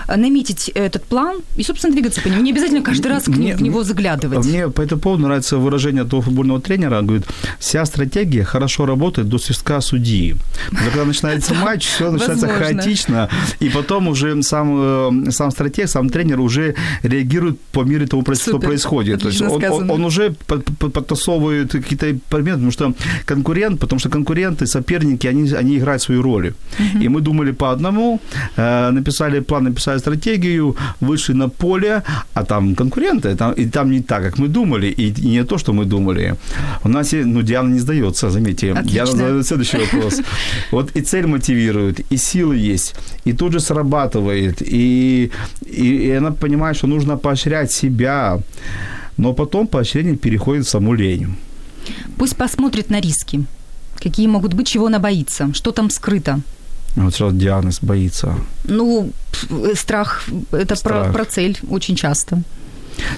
[0.08, 2.42] наметить этот план и, собственно, двигаться по нему.
[2.42, 4.46] Не обязательно каждый раз мне, в него заглядывать.
[4.46, 7.28] Мне по этому поводу нравится выражение того футбольного тренера, он говорит,
[7.60, 10.36] вся стратегия хорошо работает до свистка судьи.
[10.72, 16.10] Но когда начинается матч, все начинается хаотично, и потом уже сам, э, сам стратег, сам
[16.10, 19.22] тренер уже реагирует по мере того, что происходит.
[19.22, 22.94] То есть он, он, он уже подтасовывает какие-то предметы, потому что
[23.26, 26.54] конкурент, потому что конкуренты, соперники, они, они играют свою роли.
[26.80, 27.06] Uh-huh.
[27.06, 28.20] И мы думали по одному,
[28.58, 32.04] э, написали план, написали стратегию, вышли на поле,
[32.34, 35.58] а там конкуренты, там, и там не так, как мы думали, и, и не то,
[35.58, 36.36] что мы думали.
[36.84, 38.72] У нас, ну, Диана не сдается, заметьте.
[38.72, 38.94] Отлично.
[38.94, 40.22] Диана задает следующий вопрос.
[40.72, 46.32] Вот и цель мотивирует, и силы есть, и тут же срабатывает, и, и, и она
[46.32, 48.40] понимает, что нужно поощрять себя,
[49.18, 51.28] но потом поощрение переходит в саму лень.
[52.18, 53.46] Пусть посмотрит на риски
[54.00, 56.40] какие могут быть, чего она боится, что там скрыто.
[56.96, 58.36] Вот сразу диагноз боится.
[58.64, 59.12] Ну,
[59.76, 61.06] страх– это страх.
[61.06, 62.42] Про, про цель очень часто.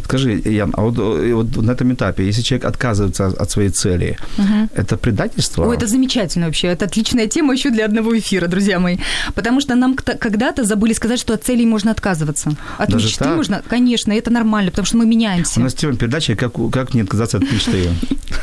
[0.04, 4.18] Скажи, Ян, а вот, э, вот на этом этапе, если человек отказывается от своей цели,
[4.38, 4.70] угу.
[4.76, 5.66] это предательство?
[5.66, 6.68] Ой, это замечательно вообще.
[6.68, 8.98] Это отличная тема еще для одного эфира, друзья мои.
[9.36, 12.52] Потому что нам когда-то забыли сказать, что от целей можно отказываться.
[12.78, 13.36] От Даже мечты так?
[13.36, 15.60] можно, конечно, это нормально, потому что мы меняемся.
[15.60, 17.90] У нас тема передачи «Как, как не отказаться от мечты».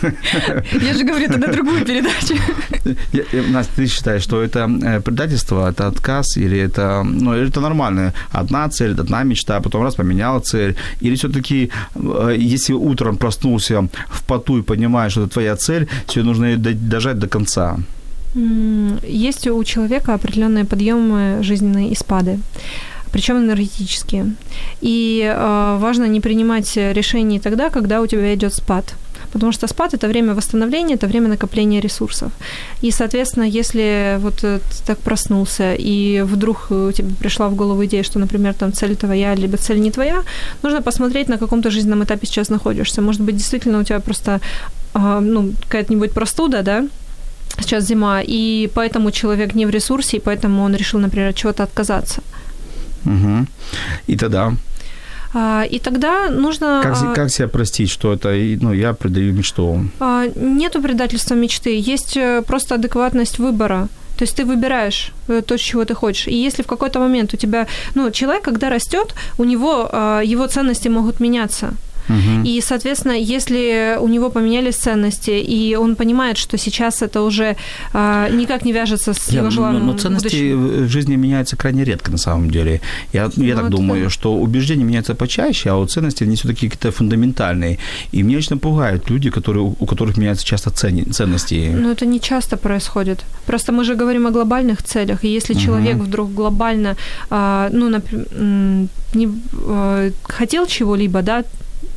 [0.83, 2.35] Я же говорю, это на другую передачу.
[3.53, 8.13] Настя, ты считаешь, что это э, предательство, это отказ, или это, ну, это нормально?
[8.31, 13.17] Одна цель, одна мечта, а потом раз поменяла цель, или все все-таки, э, если утром
[13.17, 17.77] проснулся в поту и понимаешь, что это твоя цель, тебе нужно ее дожать до конца.
[19.09, 22.39] Есть у человека определенные подъемы жизненные и спады
[23.13, 24.35] причем энергетические.
[24.83, 28.95] И э, важно не принимать решений тогда, когда у тебя идет спад.
[29.37, 32.33] Потому что спад это время восстановления, это время накопления ресурсов.
[32.83, 38.03] И, соответственно, если вот ты так проснулся, и вдруг у тебя пришла в голову идея,
[38.03, 40.23] что, например, там цель твоя, либо цель не твоя,
[40.63, 43.03] нужно посмотреть, на каком то жизненном этапе сейчас находишься.
[43.03, 44.41] Может быть, действительно у тебя просто
[44.95, 46.89] ну, какая-нибудь простуда, да,
[47.61, 51.63] сейчас зима, и поэтому человек не в ресурсе, и поэтому он решил, например, от чего-то
[51.63, 52.23] отказаться.
[53.05, 53.47] Угу.
[54.09, 54.53] И тогда?
[55.39, 56.81] А, и тогда нужно...
[56.83, 58.29] Как, а, как себя простить, что это,
[58.63, 59.85] ну, я предаю мечту?
[60.01, 63.89] А, нету предательства мечты, есть э, просто адекватность выбора.
[64.17, 66.27] То есть ты выбираешь э, то, чего ты хочешь.
[66.27, 69.91] И если в какой-то момент у тебя, ну, человек, когда растет, у него
[70.25, 71.75] его ценности могут меняться.
[72.09, 72.45] Угу.
[72.45, 77.57] И, соответственно, если у него поменялись ценности, и он понимает, что сейчас это уже
[77.93, 79.87] а, никак не вяжется с его желанием.
[79.87, 80.87] Но, но ценности будущим.
[80.87, 82.81] в жизни меняются крайне редко, на самом деле.
[83.13, 84.11] Я, я ну, так думаю, да.
[84.11, 87.79] что убеждения меняются почаще, а вот ценности, они все-таки какие-то фундаментальные.
[88.13, 91.71] И меня очень пугают люди, которые, у которых меняются часто цен, ценности.
[91.75, 93.25] Но это не часто происходит.
[93.47, 95.63] Просто мы же говорим о глобальных целях, и если угу.
[95.63, 96.97] человек вдруг глобально,
[97.31, 98.27] а, ну, например,
[99.15, 99.29] не,
[99.69, 101.45] а, хотел чего-либо, да,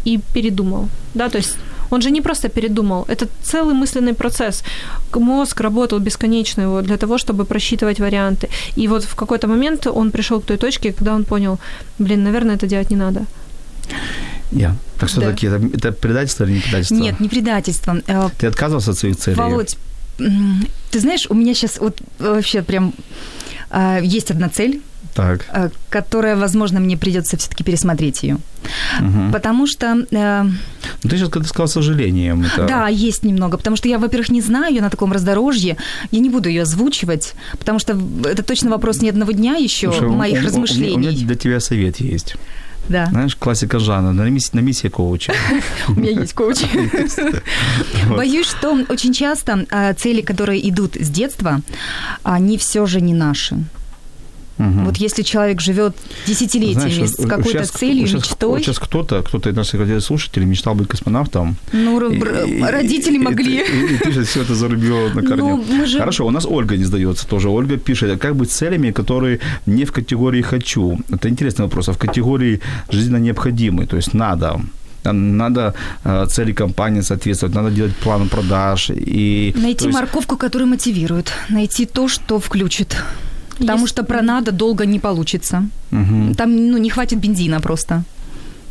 [0.06, 0.90] и передумал.
[1.14, 1.58] Да, то есть
[1.92, 4.64] он же не просто передумал, это целый мысленный процесс.
[5.14, 8.48] Мозг работал бесконечно его для того, чтобы просчитывать варианты.
[8.78, 11.60] И вот в какой-то момент он пришел к той точке, когда он понял,
[12.00, 13.26] блин, наверное, это делать не надо.
[14.52, 14.76] Я.
[15.00, 15.32] Так что да.
[15.32, 16.96] таки, это, это предательство или не предательство?
[16.96, 17.98] Нет, не предательство.
[18.08, 19.36] Э, ты отказывался от своих целей?
[19.36, 19.78] Володь,
[20.18, 22.94] ты знаешь, у меня сейчас вот вообще прям
[23.72, 24.82] э, есть одна цель,
[25.20, 25.46] так.
[25.54, 28.38] Э, которая, возможно, мне придется все-таки пересмотреть ее.
[29.00, 29.32] Угу.
[29.34, 30.06] Потому что...
[30.12, 32.44] Э, ну, ты сейчас когда сказал сожалением.
[32.44, 32.66] Это...
[32.66, 33.58] Да, есть немного.
[33.58, 35.76] Потому что я, во-первых, не знаю ее на таком раздорожье.
[36.12, 40.10] Я не буду ее озвучивать, потому что это точно вопрос не одного дня еще Слушай,
[40.10, 40.96] моих у, размышлений.
[40.96, 42.36] У меня, у меня для тебя совет есть.
[42.88, 43.06] Да.
[43.08, 45.34] Знаешь, классика жанра, на миссии, на миссии коуча.
[45.90, 46.58] У меня есть коуч.
[48.10, 51.62] Боюсь, что очень часто а, цели, которые идут с детства,
[52.24, 53.58] они все же не наши.
[54.60, 54.84] Угу.
[54.86, 55.96] Вот если человек живет
[56.28, 58.50] десятилетиями Знаешь, с какой-то сейчас, целью, сейчас, мечтой.
[58.50, 61.56] Вот сейчас кто-то, кто-то из наших слушателей мечтал быть космонавтом.
[61.72, 63.60] Ну, и, родители и, могли.
[63.60, 65.64] И, и, и ты же все это зарубил на корню.
[65.70, 66.00] Ну, же...
[66.00, 67.50] Хорошо, у нас Ольга не сдается тоже.
[67.50, 71.00] Ольга пишет, как быть целями, которые не в категории «хочу».
[71.10, 72.60] Это интересный вопрос, а в категории
[72.92, 74.60] «жизненно необходимый», то есть «надо»
[75.06, 78.90] надо э, цели компании соответствовать, надо делать план продаж.
[78.90, 79.98] И, найти есть...
[79.98, 82.98] морковку, которая мотивирует, найти то, что включит.
[83.60, 83.90] Потому Есть...
[83.94, 85.64] что про надо долго не получится.
[85.92, 86.36] Угу.
[86.36, 88.04] Там ну, не хватит бензина просто.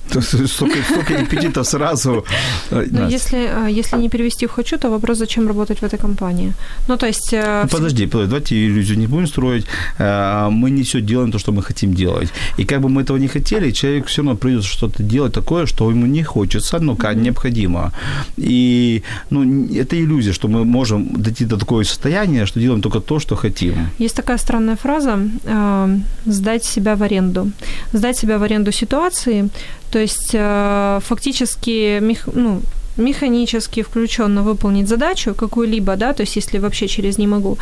[0.47, 2.25] Столько, столько репетитов сразу.
[2.71, 6.53] Ну, если, а, если не перевести в «хочу», то вопрос, зачем работать в этой компании.
[6.89, 7.33] Ну, то есть...
[7.33, 9.67] Э, ну, подожди, давайте иллюзию не будем строить.
[9.99, 12.29] Э, мы не все делаем то, что мы хотим делать.
[12.59, 15.91] И как бы мы этого не хотели, человек все равно придет что-то делать такое, что
[15.91, 17.93] ему не хочется, но как необходимо.
[18.37, 23.19] И ну, это иллюзия, что мы можем дойти до такого состояния, что делаем только то,
[23.19, 23.75] что хотим.
[23.99, 27.51] Есть такая странная фраза э, «сдать себя в аренду».
[27.93, 29.49] Сдать себя в аренду ситуации,
[29.91, 32.01] то есть э, фактически
[32.35, 32.61] ну,
[32.97, 37.59] механически включенно выполнить задачу какую-либо, да, то есть если вообще через «не могу»,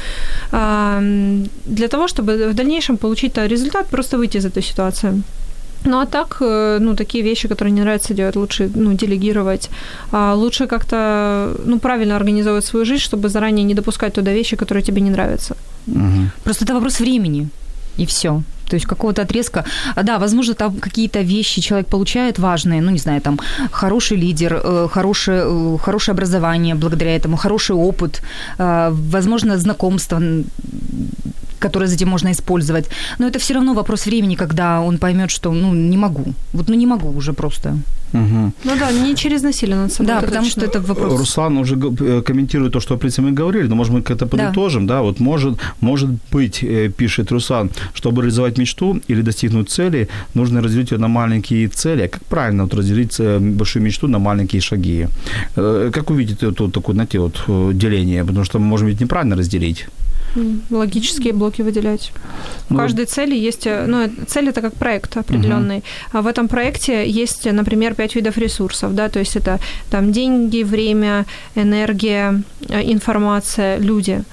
[0.51, 5.23] для того, чтобы в дальнейшем получить результат, просто выйти из этой ситуации.
[5.87, 9.71] Ну а так, э, ну, такие вещи, которые не нравятся делать, лучше, ну, делегировать.
[10.11, 14.83] А лучше как-то, ну, правильно организовывать свою жизнь, чтобы заранее не допускать туда вещи, которые
[14.83, 15.57] тебе не нравятся.
[15.87, 16.31] Угу.
[16.45, 17.49] Просто это вопрос времени,
[17.99, 18.43] и все.
[18.69, 19.65] То есть какого-то отрезка.
[19.95, 23.39] А, да, возможно, там какие-то вещи человек получает важные, ну, не знаю, там,
[23.71, 28.23] хороший лидер, э, хорошее, э, хорошее образование благодаря этому, хороший опыт,
[28.59, 30.21] э, возможно, знакомство,
[31.59, 32.89] которое затем можно использовать.
[33.19, 36.25] Но это все равно вопрос времени, когда он поймет, что, ну, не могу.
[36.53, 37.79] Вот, ну, не могу уже просто.
[38.13, 38.53] Угу.
[38.65, 40.07] Ну да, не через насилие над собой.
[40.07, 40.63] Да, потому точно.
[40.63, 41.19] что это вопрос.
[41.19, 41.77] Руслан уже
[42.23, 45.21] комментирует то, что, в принципе, мы говорили, но, может, мы как-то подытожим, да, да вот
[45.21, 46.65] может, может быть,
[46.97, 52.03] пишет Руслан, чтобы реализовать мечту или достигнуть цели, нужно разделить ее на маленькие цели.
[52.03, 55.09] А как правильно вот разделить э, большую мечту на маленькие шаги?
[55.57, 58.25] Э, как увидеть это такое, знаете, вот э, деление?
[58.25, 59.87] Потому что мы можем ведь неправильно разделить.
[60.71, 62.13] Логические блоки выделять.
[62.71, 65.79] У ну, каждой цели есть, ну, цель это как проект определенный.
[65.79, 65.85] Угу.
[66.13, 69.59] А в этом проекте есть, например, пять видов ресурсов, да, то есть это
[69.91, 74.25] там деньги, время, энергия, информация, люди.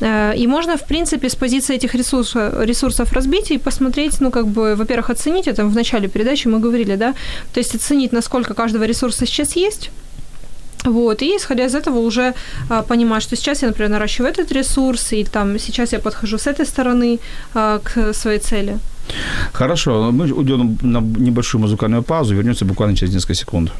[0.00, 4.46] Э, и можно, в принципе, с позиции этих ресурсов, ресурсов разбить и посмотреть, ну, как
[4.46, 5.64] бы, во-первых, оценить это.
[5.64, 7.14] В начале передачи мы говорили, да,
[7.52, 9.90] то есть оценить, насколько каждого ресурса сейчас есть,
[10.84, 12.34] вот, и исходя из этого уже
[12.68, 16.46] а, понимать, что сейчас я, например, наращиваю этот ресурс, и там сейчас я подхожу с
[16.46, 17.18] этой стороны
[17.54, 18.78] а, к своей цели.
[19.52, 23.72] Хорошо, мы уйдем на небольшую музыкальную паузу, вернемся буквально через несколько секунд.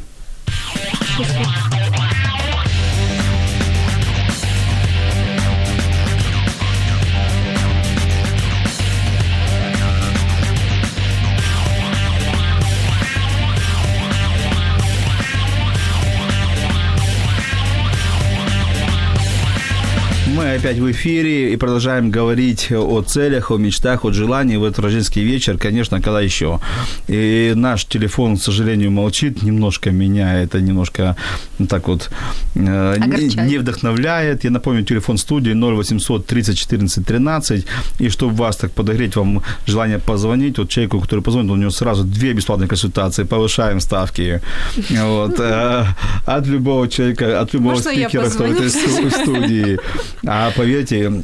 [20.60, 25.24] Опять в эфире и продолжаем говорить о целях, о мечтах, о желании в этот рождественский
[25.24, 25.56] вечер.
[25.56, 26.60] Конечно, когда еще.
[27.08, 29.42] И наш телефон, к сожалению, молчит.
[29.42, 31.16] Немножко меня это немножко
[31.58, 32.10] ну, так вот
[32.54, 34.44] э, не, не вдохновляет.
[34.44, 37.66] Я напомню, телефон студии 0800 30 14 13.
[37.98, 42.04] И чтобы вас так подогреть, вам желание позвонить, вот человеку, который позвонит, у него сразу
[42.04, 44.42] две бесплатные консультации, повышаем ставки.
[44.90, 45.40] Вот.
[45.40, 45.86] Э,
[46.26, 49.78] от любого человека, от любого Можно спикера, кто в студии.
[50.26, 51.22] А поверьте,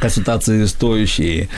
[0.00, 1.48] консультации стоящие.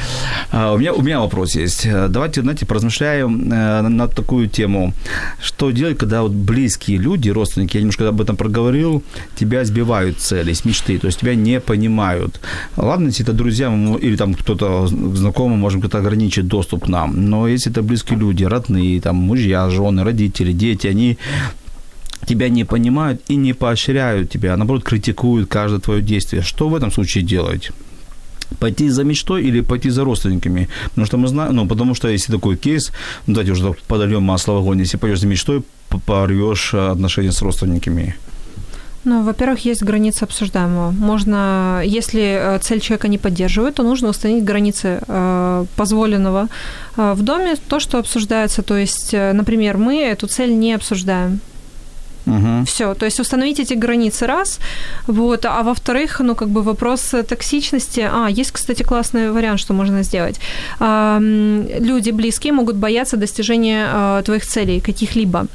[0.52, 1.88] А, у, меня, у меня вопрос есть.
[2.08, 4.92] Давайте, знаете, поразмышляем э, на такую тему.
[5.42, 9.02] Что делать, когда вот близкие люди, родственники, я немножко об этом проговорил,
[9.34, 12.40] тебя сбивают цели, с мечты, то есть тебя не понимают.
[12.76, 13.68] Ладно, если это друзья
[14.00, 18.44] или там кто-то знакомый, можем как-то ограничить доступ к нам, но если это близкие люди,
[18.44, 21.18] родные, там мужья, жены, родители, дети, они
[22.26, 26.42] тебя не понимают и не поощряют тебя, а наоборот критикуют каждое твое действие.
[26.42, 27.72] Что в этом случае делать?
[28.60, 30.68] пойти за мечтой или пойти за родственниками.
[30.84, 32.92] Потому что мы знаем, ну, потому что если такой кейс,
[33.26, 35.62] ну, давайте уже подольем масло в огонь, если пойдешь за мечтой,
[36.06, 38.14] порвешь отношения с родственниками.
[39.04, 40.90] Ну, во-первых, есть границы обсуждаемого.
[40.90, 46.48] Можно, если э, цель человека не поддерживает, то нужно установить границы э, позволенного
[46.96, 48.62] э, в доме, то, что обсуждается.
[48.62, 51.40] То есть, э, например, мы эту цель не обсуждаем.
[52.26, 52.64] Угу.
[52.66, 54.58] Все, то есть установить эти границы раз,
[55.06, 58.08] вот, а во-вторых, ну, как бы вопрос токсичности.
[58.12, 60.40] А, есть, кстати, классный вариант, что можно сделать.
[60.80, 65.46] Люди близкие могут бояться достижения а, твоих целей, каких-либо.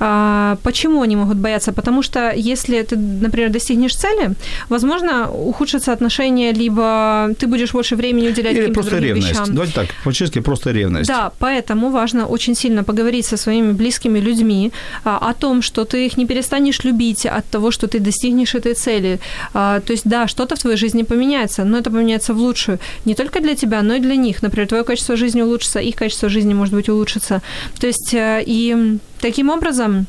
[0.00, 1.72] А, почему они могут бояться?
[1.72, 4.34] Потому что если ты, например, достигнешь цели,
[4.68, 9.30] возможно, ухудшится отношения, либо ты будешь больше времени уделять Или просто ревность.
[9.30, 9.46] вещам.
[9.54, 11.08] Давайте так, по-честски, просто ревность.
[11.08, 14.72] Да, поэтому важно очень сильно поговорить со своими близкими людьми
[15.04, 18.74] а, о том, что ты их не перестанешь любить от того, что ты достигнешь этой
[18.74, 19.20] цели.
[19.54, 22.78] А, то есть, да, что-то в твоей жизни поменяется, но это поменяется в лучшую.
[23.04, 24.42] Не только для тебя, но и для них.
[24.42, 27.42] Например, твое качество жизни улучшится, их качество жизни, может быть, улучшится.
[27.80, 30.06] То есть, э, и таким образом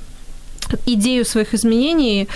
[0.85, 2.27] идею своих изменений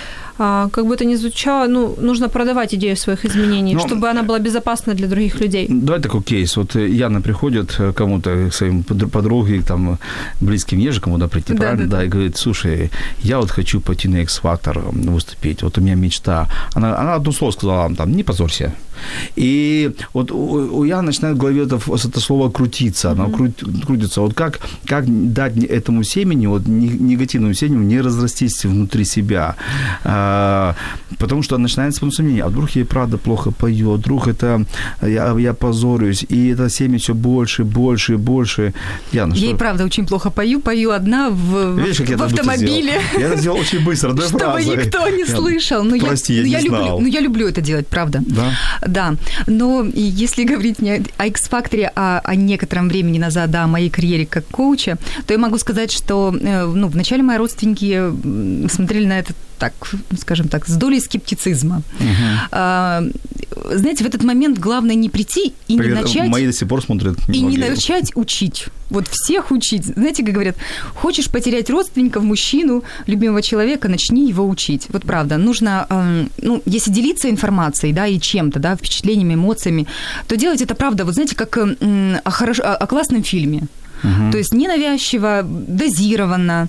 [0.71, 4.39] как бы это ни звучало, ну, нужно продавать идею своих изменений, Но, чтобы она была
[4.39, 5.67] безопасна для других людей.
[5.69, 6.57] Давай такой кейс.
[6.57, 9.97] Вот Яна приходит кому-то, к своим подруге, там,
[10.41, 11.87] близким еже кому-то прийти, да, правильно?
[11.87, 12.91] Да, да, и говорит, слушай,
[13.23, 16.47] я вот хочу пойти на X-Factor выступить, вот у меня мечта.
[16.75, 18.73] Она, она одно слово сказала, там, не позорься.
[19.35, 23.35] И вот у, у Яны начинает в голове это, это слово крутиться, оно mm-hmm.
[23.35, 24.21] крут, крутится.
[24.21, 29.55] Вот как, как дать этому семени, вот негативному семени не разрастись внутри себя,
[30.31, 30.75] а,
[31.17, 34.65] потому что начинается сомнение, а вдруг я и правда плохо пою, вдруг это
[35.01, 38.73] я, я позорюсь, и это семя все больше, больше, больше.
[39.11, 39.51] Яна, я что?
[39.51, 43.01] и правда очень плохо пою, пою одна в, Видишь, в, в автомобиле.
[43.17, 44.77] Я это сделал очень быстро, одной Чтобы фразой.
[44.77, 45.83] никто не слышал.
[45.83, 46.81] Ну, Прости, я, я, не я знал.
[46.81, 48.23] Люблю, ну, я люблю это делать, правда.
[48.25, 48.51] Да?
[48.87, 49.15] Да.
[49.47, 54.25] Но если говорить не о X-факторе, а о некотором времени назад, да, о моей карьере
[54.25, 58.11] как коуча, то я могу сказать, что э, ну, вначале мои родственники
[58.69, 59.73] смотрели на это так,
[60.19, 61.83] скажем так, с долей скептицизма.
[61.99, 63.77] Угу.
[63.77, 66.29] Знаете, в этот момент главное не прийти и Привет, не начать...
[66.29, 67.15] Мои до сих пор смотрят.
[67.29, 68.65] И не начать учить.
[68.89, 69.85] Вот всех учить.
[69.85, 70.55] Знаете, как говорят,
[70.95, 74.87] хочешь потерять родственников, мужчину, любимого человека, начни его учить.
[74.89, 79.85] Вот правда, нужно, э, ну, если делиться информацией, да, и чем-то, да, впечатлениями, эмоциями,
[80.27, 82.59] то делать это, правда, вот знаете, как э, о, хорош...
[82.59, 83.67] о классном фильме.
[84.03, 84.31] Угу.
[84.31, 86.67] То есть ненавязчиво, дозированно.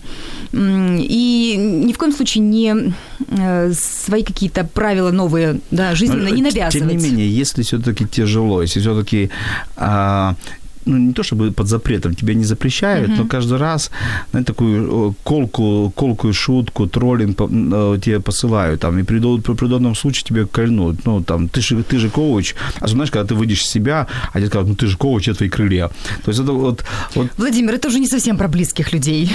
[0.53, 2.95] И ни в коем случае не
[3.29, 6.73] э, свои какие-то правила новые, да, жизненно не навязывать.
[6.73, 9.31] Тем не менее, если все-таки тяжело, если все-таки
[9.77, 10.35] а,
[10.85, 13.19] ну, не то чтобы под запретом, тебя не запрещают, uh-huh.
[13.19, 13.91] но каждый раз
[14.31, 20.25] знаете, такую колку, колкую шутку, троллинг э, тебе посылают, там, и при, при, данном случае
[20.25, 21.07] тебе кольнут.
[21.07, 24.39] Ну, там, ты же, ты же коуч, а знаешь, когда ты выйдешь из себя, а
[24.39, 25.89] тебе скажут, ну, ты же коуч, я твои крылья.
[26.25, 26.85] То есть это вот,
[27.15, 27.29] вот...
[27.37, 29.31] Владимир, это уже не совсем про близких людей.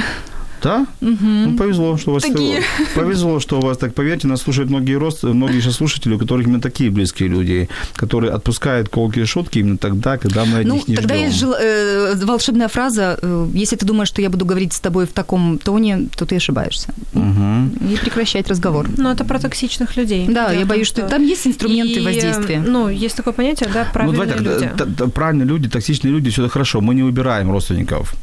[0.64, 0.86] Да?
[1.02, 2.62] Ну, повезло, что у вас Такие.
[2.96, 3.94] повезло, что у вас так.
[3.94, 8.32] Поверьте, нас слушают многие рост, многие сейчас слушатели, у которых именно такие близкие люди, которые
[8.34, 11.28] отпускают колкие шутки именно тогда, когда мы от Ну, них не тогда ждем.
[11.28, 13.18] есть жел- э, волшебная фраза.
[13.22, 16.36] э, Если ты думаешь, что я буду говорить с тобой в таком тоне, то ты
[16.38, 16.94] ошибаешься.
[17.14, 17.70] Мгм.
[17.94, 18.88] И прекращать разговор.
[18.98, 20.26] Ну, это про токсичных людей.
[20.28, 22.60] Да, я том, боюсь, что там есть инструменты И, воздействия.
[22.66, 24.28] Ну, есть такое понятие, да, Ну, правильные давай
[24.78, 25.12] так, люди.
[25.12, 26.82] правильные люди, токсичные люди, все это хорошо.
[26.82, 28.16] Мы не выбираем родственников.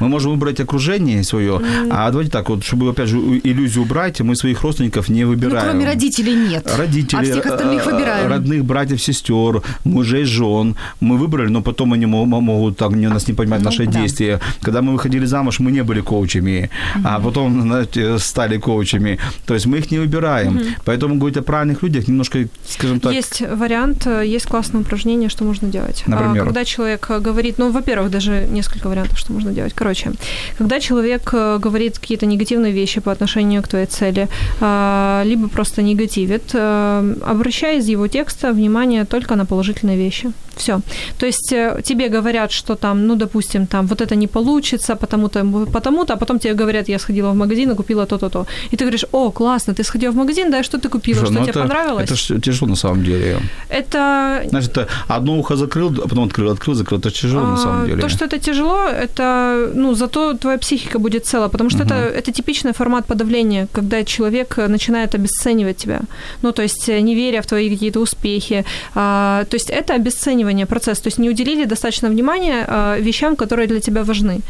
[0.00, 1.60] Мы можем выбрать окружение свое,
[1.90, 5.64] а давайте так, вот, чтобы, опять же, иллюзию убрать, мы своих родственников не Ну, выбираем.
[5.70, 6.70] кроме родителей нет.
[6.78, 8.28] Родители, А всех остальных э, выбираем.
[8.28, 10.76] родных братьев, сестер, мужей, жен.
[11.00, 13.86] Мы выбрали, но потом они мо- мо- могут так, не, нас не понимать Ну, наши
[13.86, 14.00] да.
[14.00, 14.40] действия.
[14.62, 16.70] Когда мы выходили замуж, мы не были коучами,
[17.04, 19.18] а потом знаете, стали коучами.
[19.46, 20.60] То есть мы их не выбираем.
[20.84, 25.44] Поэтому говорить о правильных людях немножко, скажем так, Есть вариант, э, есть классное упражнение, что
[25.44, 26.02] можно делать.
[26.06, 26.44] А, Например?
[26.44, 29.63] Когда человек говорит, ну, во-первых, даже несколько вариантов, что можно делать.
[29.74, 30.12] Короче,
[30.58, 34.28] когда человек э, говорит какие-то негативные вещи по отношению к твоей цели,
[34.60, 40.32] а, либо просто негативит, э, обращай из его текста внимание только на положительные вещи.
[40.56, 40.80] Все.
[41.18, 45.44] То есть э, тебе говорят, что там, ну, допустим, там вот это не получится, потому-то,
[45.72, 48.46] потому-то, а потом тебе говорят, я сходила в магазин и купила то-то, то.
[48.72, 51.40] И ты говоришь, о, классно, ты сходила в магазин, да, что ты купила, Слушай, что
[51.40, 52.10] ну тебе это, понравилось?
[52.10, 53.40] Это ж тяжело на самом деле.
[53.68, 57.00] Это Знаешь, это одно ухо закрыл, а потом открыл, открыл, закрыл.
[57.00, 58.00] Это тяжело на самом а, деле.
[58.00, 62.32] То, что это тяжело, это, ну, зато твоя психика будет цела, потому что это, это
[62.32, 66.00] типичный формат подавления, когда человек э, начинает обесценивать тебя,
[66.42, 70.66] ну, то есть э, не веря в твои какие-то успехи, А, то есть это обесценивание
[70.66, 74.40] процесса, то есть не уделили достаточно внимания а, вещам, которые для тебя важны.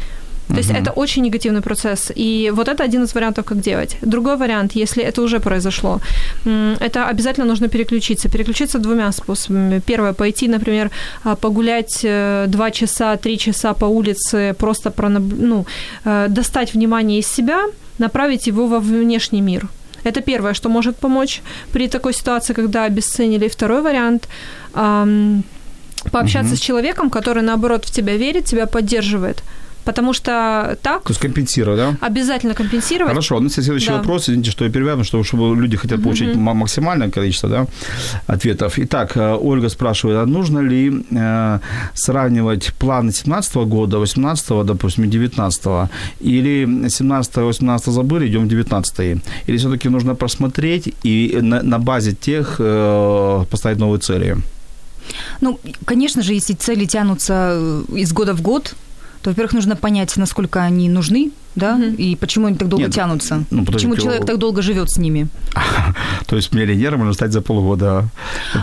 [0.47, 2.11] То есть это очень негативный процесс.
[2.15, 3.97] И вот это один из вариантов, как делать.
[4.01, 5.99] Другой вариант, если это уже произошло,
[6.79, 8.29] это обязательно нужно переключиться.
[8.29, 9.81] Переключиться двумя способами.
[9.85, 10.91] Первое, пойти, например,
[11.23, 15.23] а, погулять э, два часа, три часа по улице, просто пронаб...
[15.23, 15.65] ну,
[16.05, 17.63] э, достать внимание из себя,
[17.97, 19.67] направить его во внешний мир.
[20.03, 21.41] Это первое, что может помочь
[21.71, 23.45] при такой ситуации, когда обесценили.
[23.45, 24.27] И второй вариант
[24.73, 25.43] ам,
[26.11, 29.43] пообщаться с человеком, который наоборот в тебя верит, тебя поддерживает.
[29.85, 32.07] Потому что так То есть компенсировать, да?
[32.07, 33.11] обязательно компенсировать.
[33.13, 33.97] Хорошо, ну, следующий Да.
[33.97, 37.67] вопрос, извините, что я перебиваю, потому что чтобы люди хотят получить ма- максимальное количество да,
[38.27, 38.73] ответов.
[38.77, 41.59] Итак, э, Ольга спрашивает, а нужно ли э,
[41.93, 45.89] сравнивать планы 17 года, 18 допустим, и 19
[46.21, 52.55] или 17-18 забыли, идем в 19 Или все-таки нужно просмотреть и на, на базе тех
[52.59, 54.37] э, поставить новые цели?
[55.41, 57.59] Ну, конечно же, если цели тянутся
[57.95, 58.75] из года в год,
[59.25, 61.95] то, во-первых, нужно понять, насколько они нужны, да, Мгм.
[61.95, 63.43] и почему они так долго Нет, тянутся.
[63.51, 65.27] ну, почему человек так долго живет с ними.
[66.27, 68.05] То есть миллионером можно стать за полгода,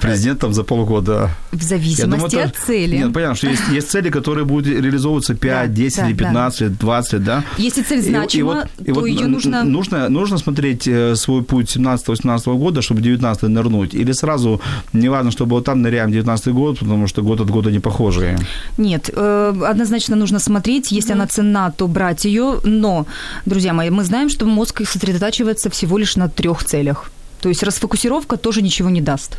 [0.00, 1.30] президентом за полгода.
[1.52, 2.96] В зависимости это- от цели.
[2.96, 6.24] Нет, понятно, что есть, есть цели, которые будут реализовываться 5, Да, 10 да, или да.
[6.24, 7.44] 15 лет, 20 лет, да?
[7.58, 9.64] Если цель И- и значима, вот- и то вот ее нужно...
[9.64, 10.08] нужно...
[10.08, 13.94] Нужно смотреть э, свой путь 17-18 года, чтобы 19 нырнуть?
[13.94, 14.60] Или сразу,
[14.92, 18.38] неважно, что было там, ныряем 19 год, потому что год от года не похожие?
[18.78, 20.92] Нет, э, однозначно нужно смотреть.
[20.92, 22.60] Если она ценна, то брать ее.
[22.82, 23.06] Но,
[23.46, 27.10] друзья мои, мы знаем, что мозг сосредотачивается всего лишь на трех целях.
[27.40, 29.38] То есть расфокусировка тоже ничего не даст.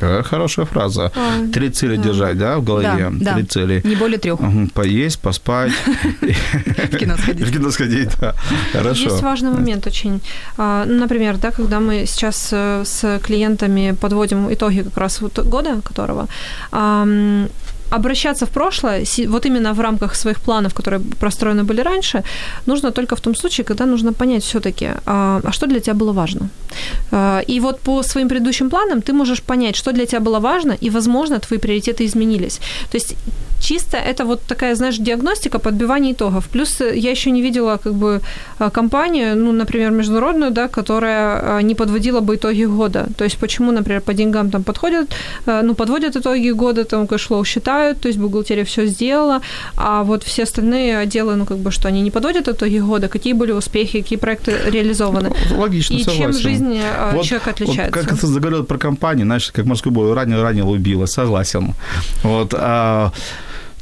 [0.00, 1.12] Э, Хорошая фраза.
[1.14, 2.02] А, Три цели да.
[2.02, 3.10] держать, да, в голове?
[3.10, 3.34] Да, да.
[3.34, 3.80] Три цели.
[3.84, 4.40] Не более трех.
[4.40, 4.68] Мгм.
[4.68, 5.72] Поесть, поспать.
[6.92, 7.46] В кино сходить.
[7.48, 8.34] В кино сходить, да.
[8.72, 9.04] Хорошо.
[9.04, 10.20] Есть важный момент очень.
[10.56, 15.80] А, ну, Например, да, когда мы сейчас э, с клиентами подводим итоги как раз года,
[15.84, 16.26] которого
[17.90, 22.22] обращаться в прошлое, вот именно в рамках своих планов, которые простроены были раньше,
[22.66, 26.12] нужно только в том случае, когда нужно понять все-таки, а, а что для тебя было
[26.12, 26.48] важно.
[27.10, 30.76] А, И вот по своим предыдущим планам ты можешь понять, что для тебя было важно,
[30.82, 32.60] и, возможно, твои приоритеты изменились.
[32.90, 33.16] То есть
[33.60, 36.44] чисто это вот такая, знаешь, диагностика, подбивание итогов.
[36.52, 38.20] Плюс э, я еще не видела как бы
[38.60, 43.06] э, компанию, ну, например, международную, да, которая э, не подводила бы итоги года.
[43.16, 45.10] То есть почему, например, по деньгам там подходят,
[45.46, 49.40] э, ну, подводят итоги года, там cash flow считают, то есть бухгалтерия все сделала,
[49.76, 53.32] а вот все остальные отделы, ну, как бы, что они не подводят итоги года, какие
[53.34, 55.30] были успехи, какие проекты реализованы.
[55.56, 56.40] Логично, И чем согласен.
[56.40, 58.00] жизнь э, Вот- человека отличается.
[58.00, 61.74] Вот как ты заговорил про компанию, знаешь, как морской бой, ранее-ранее убило, согласен.
[62.22, 63.12] Вот, а,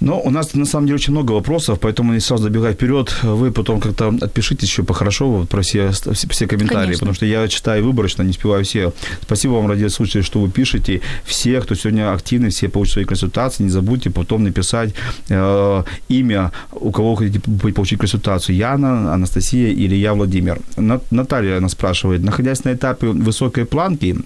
[0.01, 3.15] но у нас на самом деле очень много вопросов, поэтому не сразу забегай вперед.
[3.23, 7.01] Вы потом как-то отпишитесь еще по-хорошо вот про все, все, все комментарии, Конечно.
[7.01, 8.93] потому что я читаю выборочно, не успеваю все.
[9.23, 11.01] Спасибо вам, радиослушатели, что вы пишете.
[11.25, 13.65] Все, кто сегодня активны, все получат свои консультации.
[13.65, 14.95] Не забудьте потом написать
[15.29, 18.57] э, имя, у кого вы хотите по- получить консультацию.
[18.57, 20.61] Яна, Анастасия или я, Владимир.
[20.77, 24.17] На- Наталья нас спрашивает, находясь на этапе высокой планки,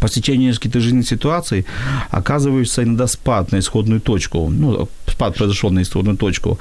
[0.00, 1.64] по стечению нескольких жизненных ситуаций
[2.10, 4.48] оказываешься иногда спад на исходную точку.
[4.50, 6.58] Ну, спад произошел на исходную точку.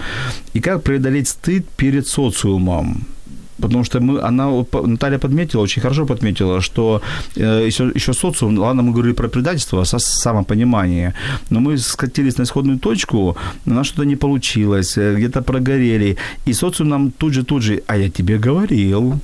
[0.55, 3.05] И как преодолеть стыд перед социумом?
[3.61, 7.01] Потому что мы, она, Наталья подметила, очень хорошо подметила, что
[7.37, 11.13] э, еще, еще социум, ладно, мы говорили про предательство, со, самопонимание,
[11.49, 16.17] но мы скатились на исходную точку, у нас что-то не получилось, э, где-то прогорели,
[16.47, 19.19] и социум нам тут же, тут же, а я тебе говорил,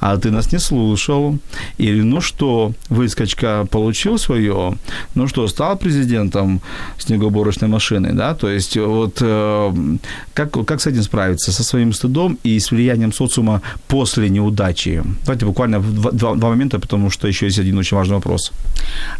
[0.00, 1.38] а ты нас не слушал.
[1.78, 4.76] Или, ну что, выскочка получил свое,
[5.14, 6.60] ну что, стал президентом
[6.98, 9.96] снегоуборочной машины, да, то есть вот э,
[10.34, 15.02] как, как с этим справиться, со своим стыдом и с влиянием социума после неудачи?
[15.24, 18.52] Давайте буквально два, два, два момента, потому что еще есть один очень важный вопрос.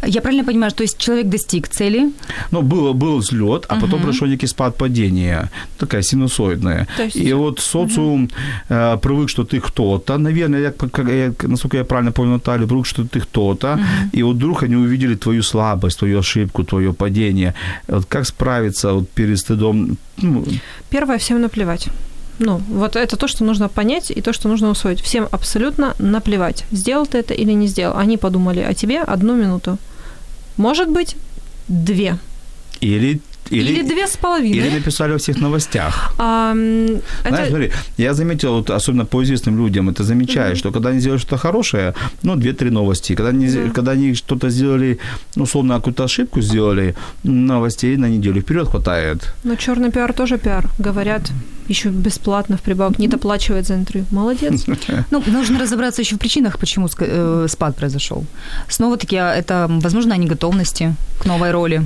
[0.05, 2.11] Я правильно понимаю, что то есть человек достиг цели?
[2.51, 3.81] Ну, был, был взлет, а угу.
[3.81, 6.87] потом пришел некий спад падения, такая синусоидная.
[6.97, 7.15] Есть...
[7.15, 8.31] И вот социум угу.
[8.69, 12.65] э, привык, что ты кто-то, наверное, наверное, я, как, я, насколько я правильно понял Наталью,
[12.65, 14.09] вдруг, что ты кто-то, uh-huh.
[14.13, 17.53] и вот вдруг они увидели твою слабость, твою ошибку, твое падение.
[17.87, 19.97] Вот как справиться вот перед стыдом?
[20.17, 20.45] Ну...
[20.89, 21.87] Первое, всем наплевать.
[22.39, 25.01] Ну, вот это то, что нужно понять и то, что нужно усвоить.
[25.01, 27.97] Всем абсолютно наплевать, сделал ты это или не сделал.
[27.97, 29.77] Они подумали о тебе одну минуту.
[30.57, 31.15] Может быть,
[31.67, 32.17] две.
[32.81, 33.21] Или
[33.51, 34.57] или, или две с половиной.
[34.57, 36.13] Или написали во всех новостях.
[36.17, 37.29] А, это...
[37.29, 40.59] Знаешь, смотри, я заметил, вот, особенно по известным людям, это замечаю, mm-hmm.
[40.59, 41.93] что когда они сделают что-то хорошее,
[42.23, 43.15] ну, две-три новости.
[43.15, 43.71] Когда они, mm-hmm.
[43.71, 44.99] когда они что-то сделали,
[45.35, 49.33] ну, условно, какую-то ошибку сделали, новостей на неделю вперед хватает.
[49.43, 50.69] Ну, черный пиар тоже пиар.
[50.79, 51.31] Говорят,
[51.67, 54.05] еще бесплатно в прибавок, не доплачивает за интервью.
[54.11, 54.65] Молодец.
[55.11, 58.25] Ну, нужно разобраться еще в причинах, почему э, спад произошел.
[58.69, 61.81] Снова-таки, а, это, возможно, о неготовности к новой роли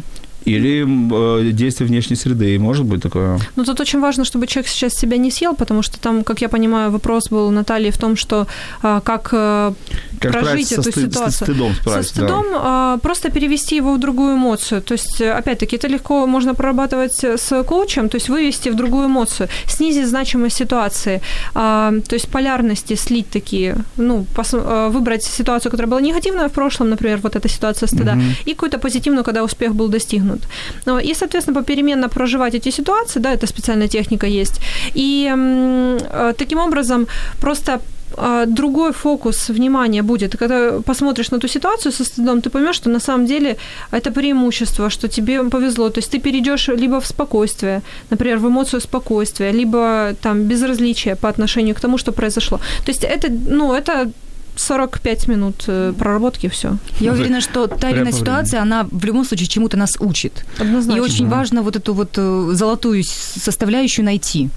[0.45, 2.59] или э, действие внешней среды.
[2.59, 3.39] Может быть такое?
[3.55, 6.49] Ну, тут очень важно, чтобы человек сейчас себя не съел, потому что там, как я
[6.49, 8.47] понимаю, вопрос был Натальи в том, что
[8.83, 9.73] э, как, э,
[10.19, 11.31] как прожить эту стыд, ситуацию.
[11.31, 12.95] Со стыдом, со стыдом да.
[12.95, 14.81] э, просто перевести его в другую эмоцию.
[14.81, 19.49] То есть, опять-таки, это легко можно прорабатывать с коучем, то есть вывести в другую эмоцию,
[19.67, 21.21] снизить значимость ситуации,
[21.55, 26.51] э, то есть полярности слить такие, ну, пос, э, выбрать ситуацию, которая была негативная в
[26.51, 28.21] прошлом, например, вот эта ситуация стыда, угу.
[28.45, 31.05] и какую-то позитивную, когда успех был достигнут минут.
[31.05, 34.61] И, соответственно, попеременно проживать эти ситуации, да, это специальная техника есть.
[34.95, 37.07] И э, таким образом
[37.41, 37.79] просто
[38.17, 40.37] э, другой фокус внимания будет.
[40.37, 43.55] Когда посмотришь на ту ситуацию со стыдом, ты поймешь, что на самом деле
[43.91, 45.89] это преимущество, что тебе повезло.
[45.89, 51.29] То есть ты перейдешь либо в спокойствие, например, в эмоцию спокойствия, либо там безразличие по
[51.29, 52.59] отношению к тому, что произошло.
[52.85, 54.11] То есть это, ну, это
[54.55, 56.77] 45 минут э, проработки, все.
[56.99, 60.45] Я уверена, что та или иная ситуация, она в любом случае чему-то нас учит.
[60.59, 60.97] Однозначно.
[60.97, 64.49] И очень важно вот эту вот э, золотую составляющую найти.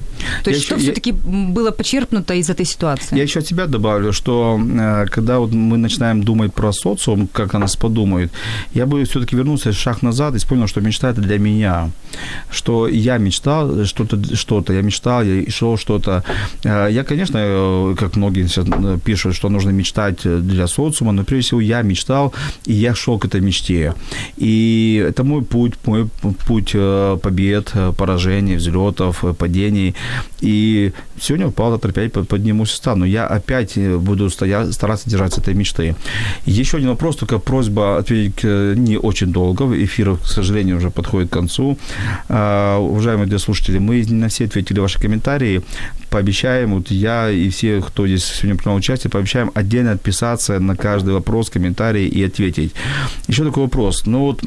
[0.45, 1.17] То есть, я что еще, все-таки я...
[1.55, 3.17] было почерпнуто из этой ситуации?
[3.17, 7.55] Я еще от себя добавлю, что э, когда вот мы начинаем думать про социум, как
[7.55, 8.33] о нас подумают,
[8.75, 11.91] я бы все-таки вернулся шаг назад и вспомнил, что мечта это для меня.
[12.51, 16.23] Что я мечтал что-то, что-то, я мечтал, я шел что-то.
[16.65, 18.67] Я, конечно, как многие сейчас
[19.05, 22.35] пишут, что нужно мечтать мечтать для социума, но прежде всего я мечтал,
[22.67, 23.95] и я шел к этой мечте.
[24.37, 26.09] И это мой путь, мой
[26.47, 29.95] путь э, побед, э, поражений, взлетов, э, падений.
[30.41, 33.05] И сегодня упал, завтра опять поднимусь и стану.
[33.07, 35.95] Я опять буду стоять, стараться держаться этой мечты.
[36.47, 39.65] Еще один вопрос, только просьба ответить не очень долго.
[39.85, 41.79] Эфир, к сожалению, уже подходит к концу.
[42.29, 45.63] Уважаемые слушатели, мы на все ответили ваши комментарии.
[46.11, 50.77] Пообещаем, вот я и все, кто здесь сегодня принял участие, пообещаем отдельно отдельно отписаться на
[50.77, 52.75] каждый вопрос, комментарий и ответить.
[53.29, 54.07] Еще такой вопрос.
[54.07, 54.43] Ну вот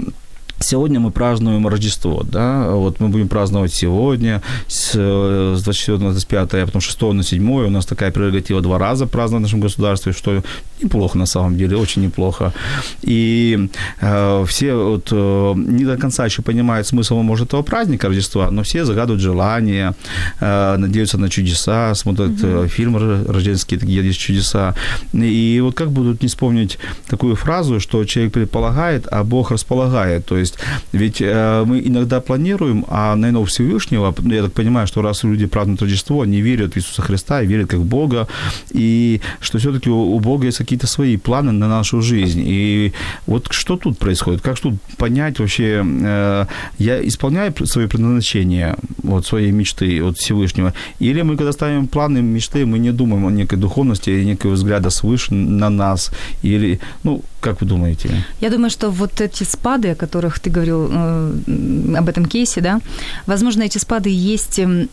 [0.62, 6.54] Сегодня мы празднуем Рождество, да, вот мы будем праздновать сегодня с, с 24 на 25,
[6.54, 10.14] а потом 6 на 7, у нас такая прерогатива два раза праздновать в нашем государстве,
[10.14, 10.44] что
[10.82, 12.54] неплохо на самом деле, очень неплохо.
[13.02, 13.70] И
[14.02, 18.62] э, все вот э, не до конца еще понимают смысл, может, этого праздника Рождества, но
[18.64, 19.96] все загадывают желания,
[20.40, 22.68] э, надеются на чудеса, смотрят mm-hmm.
[22.68, 24.76] фильмы рождественские, такие есть чудеса.
[25.14, 30.38] И вот как будут не вспомнить такую фразу, что человек предполагает, а Бог располагает, то
[30.38, 34.88] есть есть ведь э, мы иногда планируем, а на иного Всевышнего, ну, я так понимаю,
[34.88, 38.28] что раз люди празднуют Рождество, они верят в Иисуса Христа и верят как в Бога,
[38.72, 42.44] и что все-таки у, у Бога есть какие-то свои планы на нашу жизнь.
[42.46, 42.94] И
[43.28, 44.42] вот что тут происходит?
[44.42, 46.46] Как тут понять вообще, э,
[46.78, 52.66] я исполняю свое предназначение, вот своей мечты от Всевышнего, или мы, когда ставим планы, мечты,
[52.66, 56.12] мы не думаем о некой духовности, некого взгляда свыше на нас,
[56.44, 58.10] или, ну, как вы думаете?
[58.40, 62.80] Я думаю, что вот эти спады, о которых ты говорил э, об этом кейсе, да,
[63.26, 64.88] возможно, эти спады есть, э,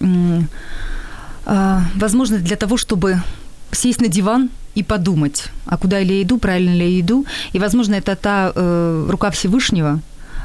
[1.47, 3.23] э, возможно, для того, чтобы
[3.73, 7.27] сесть на диван и подумать, а куда ли я иду, правильно ли я иду.
[7.53, 10.01] И, возможно, это та э, рука Всевышнего,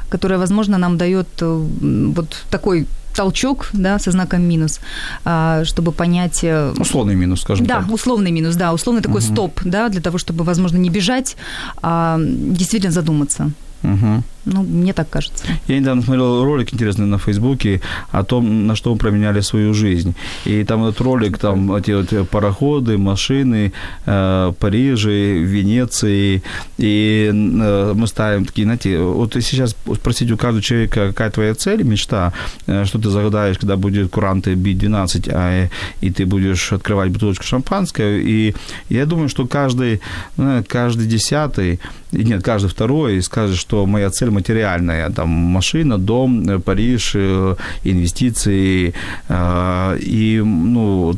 [0.08, 1.66] которая, возможно, нам дает э,
[2.14, 4.80] вот такой толчок, да, со знаком минус,
[5.24, 6.40] а, чтобы понять...
[6.42, 7.92] э, Условный минус, скажем да, так.
[7.92, 11.36] условный минус, да, условный такой стоп, да, для того, чтобы, возможно, не бежать,
[11.82, 13.50] а действительно задуматься.
[13.82, 14.24] Мгм.
[14.46, 15.44] Ну, мне так кажется.
[15.68, 17.80] Я недавно смотрел ролик интересный на Фейсбуке
[18.10, 20.14] о том, на что мы променяли свою жизнь.
[20.44, 23.72] И там этот ролик, там эти вот пароходы, машины,
[24.06, 26.42] э, Парижи, Венеции.
[26.78, 31.54] И э, мы ставим такие, знаете, вот если сейчас спросить у каждого человека, какая твоя
[31.54, 32.32] цель, мечта,
[32.66, 35.68] э, что ты загадаешь, когда будет куранты бить 12, а,
[36.00, 38.18] и ты будешь открывать бутылочку шампанского.
[38.18, 38.54] И
[38.90, 40.00] я думаю, что каждый,
[40.36, 41.80] ну, каждый десятый,
[42.12, 48.92] нет, каждый второй скажет, что моя цель материальная, там машина, дом, э, Париж, э, инвестиции,
[49.28, 51.14] э, и, ну,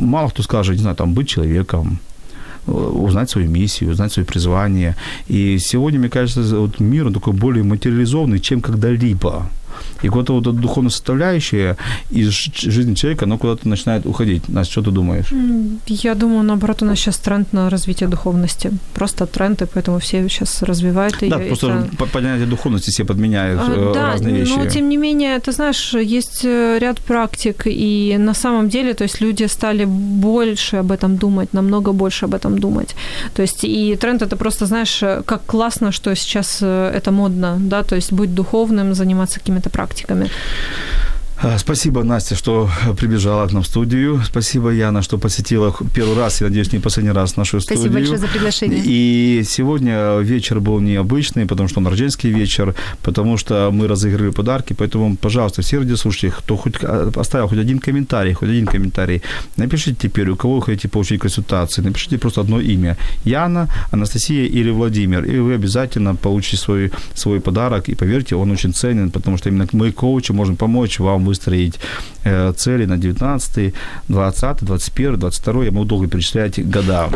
[0.00, 1.98] мало кто скажет, не знаю, там, быть человеком,
[2.66, 4.94] узнать свою миссию, узнать свое призвание.
[5.30, 9.50] И сегодня, мне кажется, вот мир он такой более материализованный, чем когда-либо.
[10.02, 11.76] И куда-то вот эта духовная составляющая
[12.10, 14.48] из жизни человека, она куда-то начинает уходить.
[14.48, 15.26] Настя, что ты думаешь?
[15.86, 18.70] Я думаю, наоборот, у нас сейчас тренд на развитие духовности.
[18.94, 21.30] Просто тренд, и поэтому все сейчас развивают ее.
[21.30, 24.52] Да, просто Это- по- понятие духовности все подменяют А, э, Да, разные вещи.
[24.56, 29.04] но тем не менее, ты знаешь, есть э, ряд практик, и на самом деле, то
[29.04, 32.94] есть люди стали больше об этом думать, намного больше об этом думать.
[33.34, 37.82] То есть и тренд это просто, знаешь, э, как классно, что сейчас это модно, да,
[37.82, 40.30] то есть быть духовным, заниматься какими-то практиками.
[41.40, 42.68] А, Спасибо, Настя, что
[42.98, 44.20] прибежала к нам в студию.
[44.24, 47.78] Спасибо, Яна, что посетила первый раз, я надеюсь, не последний раз нашу студию.
[47.78, 48.82] Спасибо большое за приглашение.
[48.84, 54.72] И сегодня вечер был необычный, потому что он рождественский вечер, потому что мы разыграли подарки,
[54.72, 59.22] поэтому, пожалуйста, все радиослушатели, кто хоть а, оставил хоть один комментарий, хоть один комментарий,
[59.56, 62.96] напишите теперь, у кого вы хотите получить консультации, напишите просто одно имя.
[63.24, 68.74] Яна, Анастасия или Владимир, и вы обязательно получите свой, свой подарок, и поверьте, он очень
[68.74, 71.78] ценен, потому что именно мы, коучи, можем помочь вам выстроить
[72.24, 73.74] э, цели на 19,
[74.08, 77.08] 20, 21, 22, я могу долго перечислять года.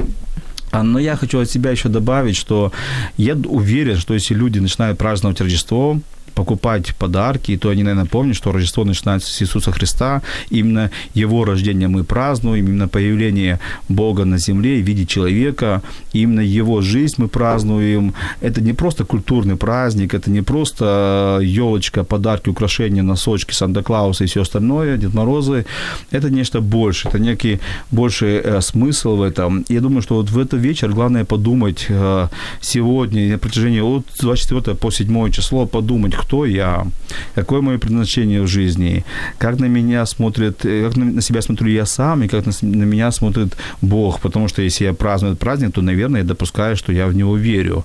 [0.70, 2.72] А, Но я хочу от себя еще добавить, что
[3.18, 6.00] я уверен, что если люди начинают праздновать Рождество,
[6.35, 10.22] покупать подарки, то они, наверное, помнят, что Рождество начинается с Иисуса Христа.
[10.51, 13.59] Именно Его рождение мы празднуем, именно появление
[13.89, 18.14] Бога на земле в виде человека, именно Его жизнь мы празднуем.
[18.41, 24.43] Это не просто культурный праздник, это не просто елочка, подарки, украшения, носочки, Санта-Клауса и все
[24.43, 25.66] остальное, Дед Морозы.
[26.11, 27.61] Это нечто больше, это некий
[27.91, 29.62] больший э, смысл в этом.
[29.68, 32.28] И я думаю, что вот в этот вечер главное подумать э,
[32.61, 36.86] сегодня, на протяжении от 24 по 7 число, подумать, кто я,
[37.34, 39.04] какое мое предназначение в жизни,
[39.38, 43.12] как на меня смотрит, э, как на, себя смотрю я сам, и как на, меня
[43.12, 44.20] смотрит Бог.
[44.20, 47.36] Потому что если я праздную этот праздник, то, наверное, я допускаю, что я в него
[47.36, 47.84] верю.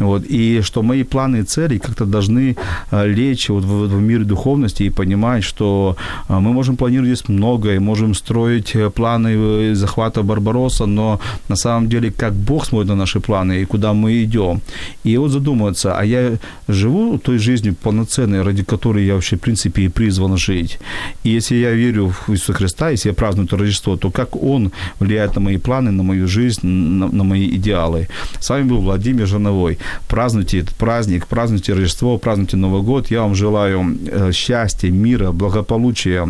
[0.00, 0.24] Вот.
[0.30, 2.56] И что мои планы и цели как-то должны
[2.90, 5.96] э, лечь вот в, в мир духовности и понимать, что
[6.28, 12.10] э, мы можем планировать здесь многое, можем строить планы захвата Барбароса, но на самом деле
[12.10, 14.60] как Бог смотрит на наши планы и куда мы идем.
[15.04, 19.82] И вот задумываться, а я живу той жизнью полноценной, ради которой я вообще, в принципе,
[19.82, 20.78] и призван жить.
[21.24, 24.72] И если я верю в Иисуса Христа, если я праздную это Рождество, то как Он
[25.00, 28.08] влияет на мои планы, на мою жизнь, на, на мои идеалы.
[28.40, 29.78] С вами был Владимир Жановой.
[30.08, 33.10] Празднуйте этот праздник, празднуйте Рождество, празднуйте Новый год.
[33.10, 36.28] Я вам желаю э, счастья, мира, благополучия,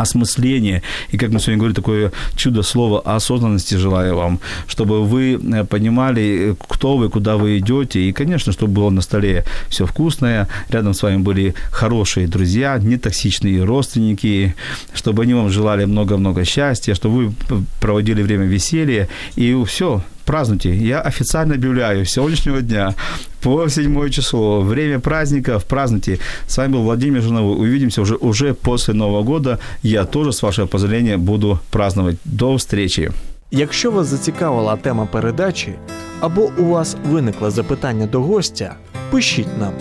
[0.00, 5.64] осмысление, и, как мы сегодня говорили, такое чудо слова осознанности желаю вам, чтобы вы э,
[5.64, 10.94] понимали, кто вы, куда вы идете, и, конечно, чтобы было на столе все вкусное, рядом
[10.94, 14.54] с вами были хорошие друзья, нетоксичные родственники,
[14.94, 20.75] чтобы они вам желали много-много счастья, чтобы вы проводили время веселья, и все, празднуйте.
[20.75, 22.93] Я официально объявляю с сегодняшнего дня
[23.41, 24.61] по 7 число.
[24.61, 25.63] Время праздников.
[25.63, 26.19] Празднуйте.
[26.47, 27.55] С вами был Владимир Жиновой.
[27.57, 29.59] Увидимся уже, уже после Нового года.
[29.83, 32.17] Я тоже, с вашего позволения, буду праздновать.
[32.25, 33.11] До встречи.
[33.51, 35.73] Якщо вас зацікавила тема передачі
[36.19, 38.75] або у вас виникло запитання до гостя,
[39.11, 39.73] пишіть нам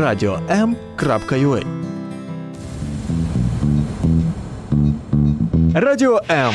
[0.00, 1.62] radio.m.ua
[5.74, 6.54] Радіо М.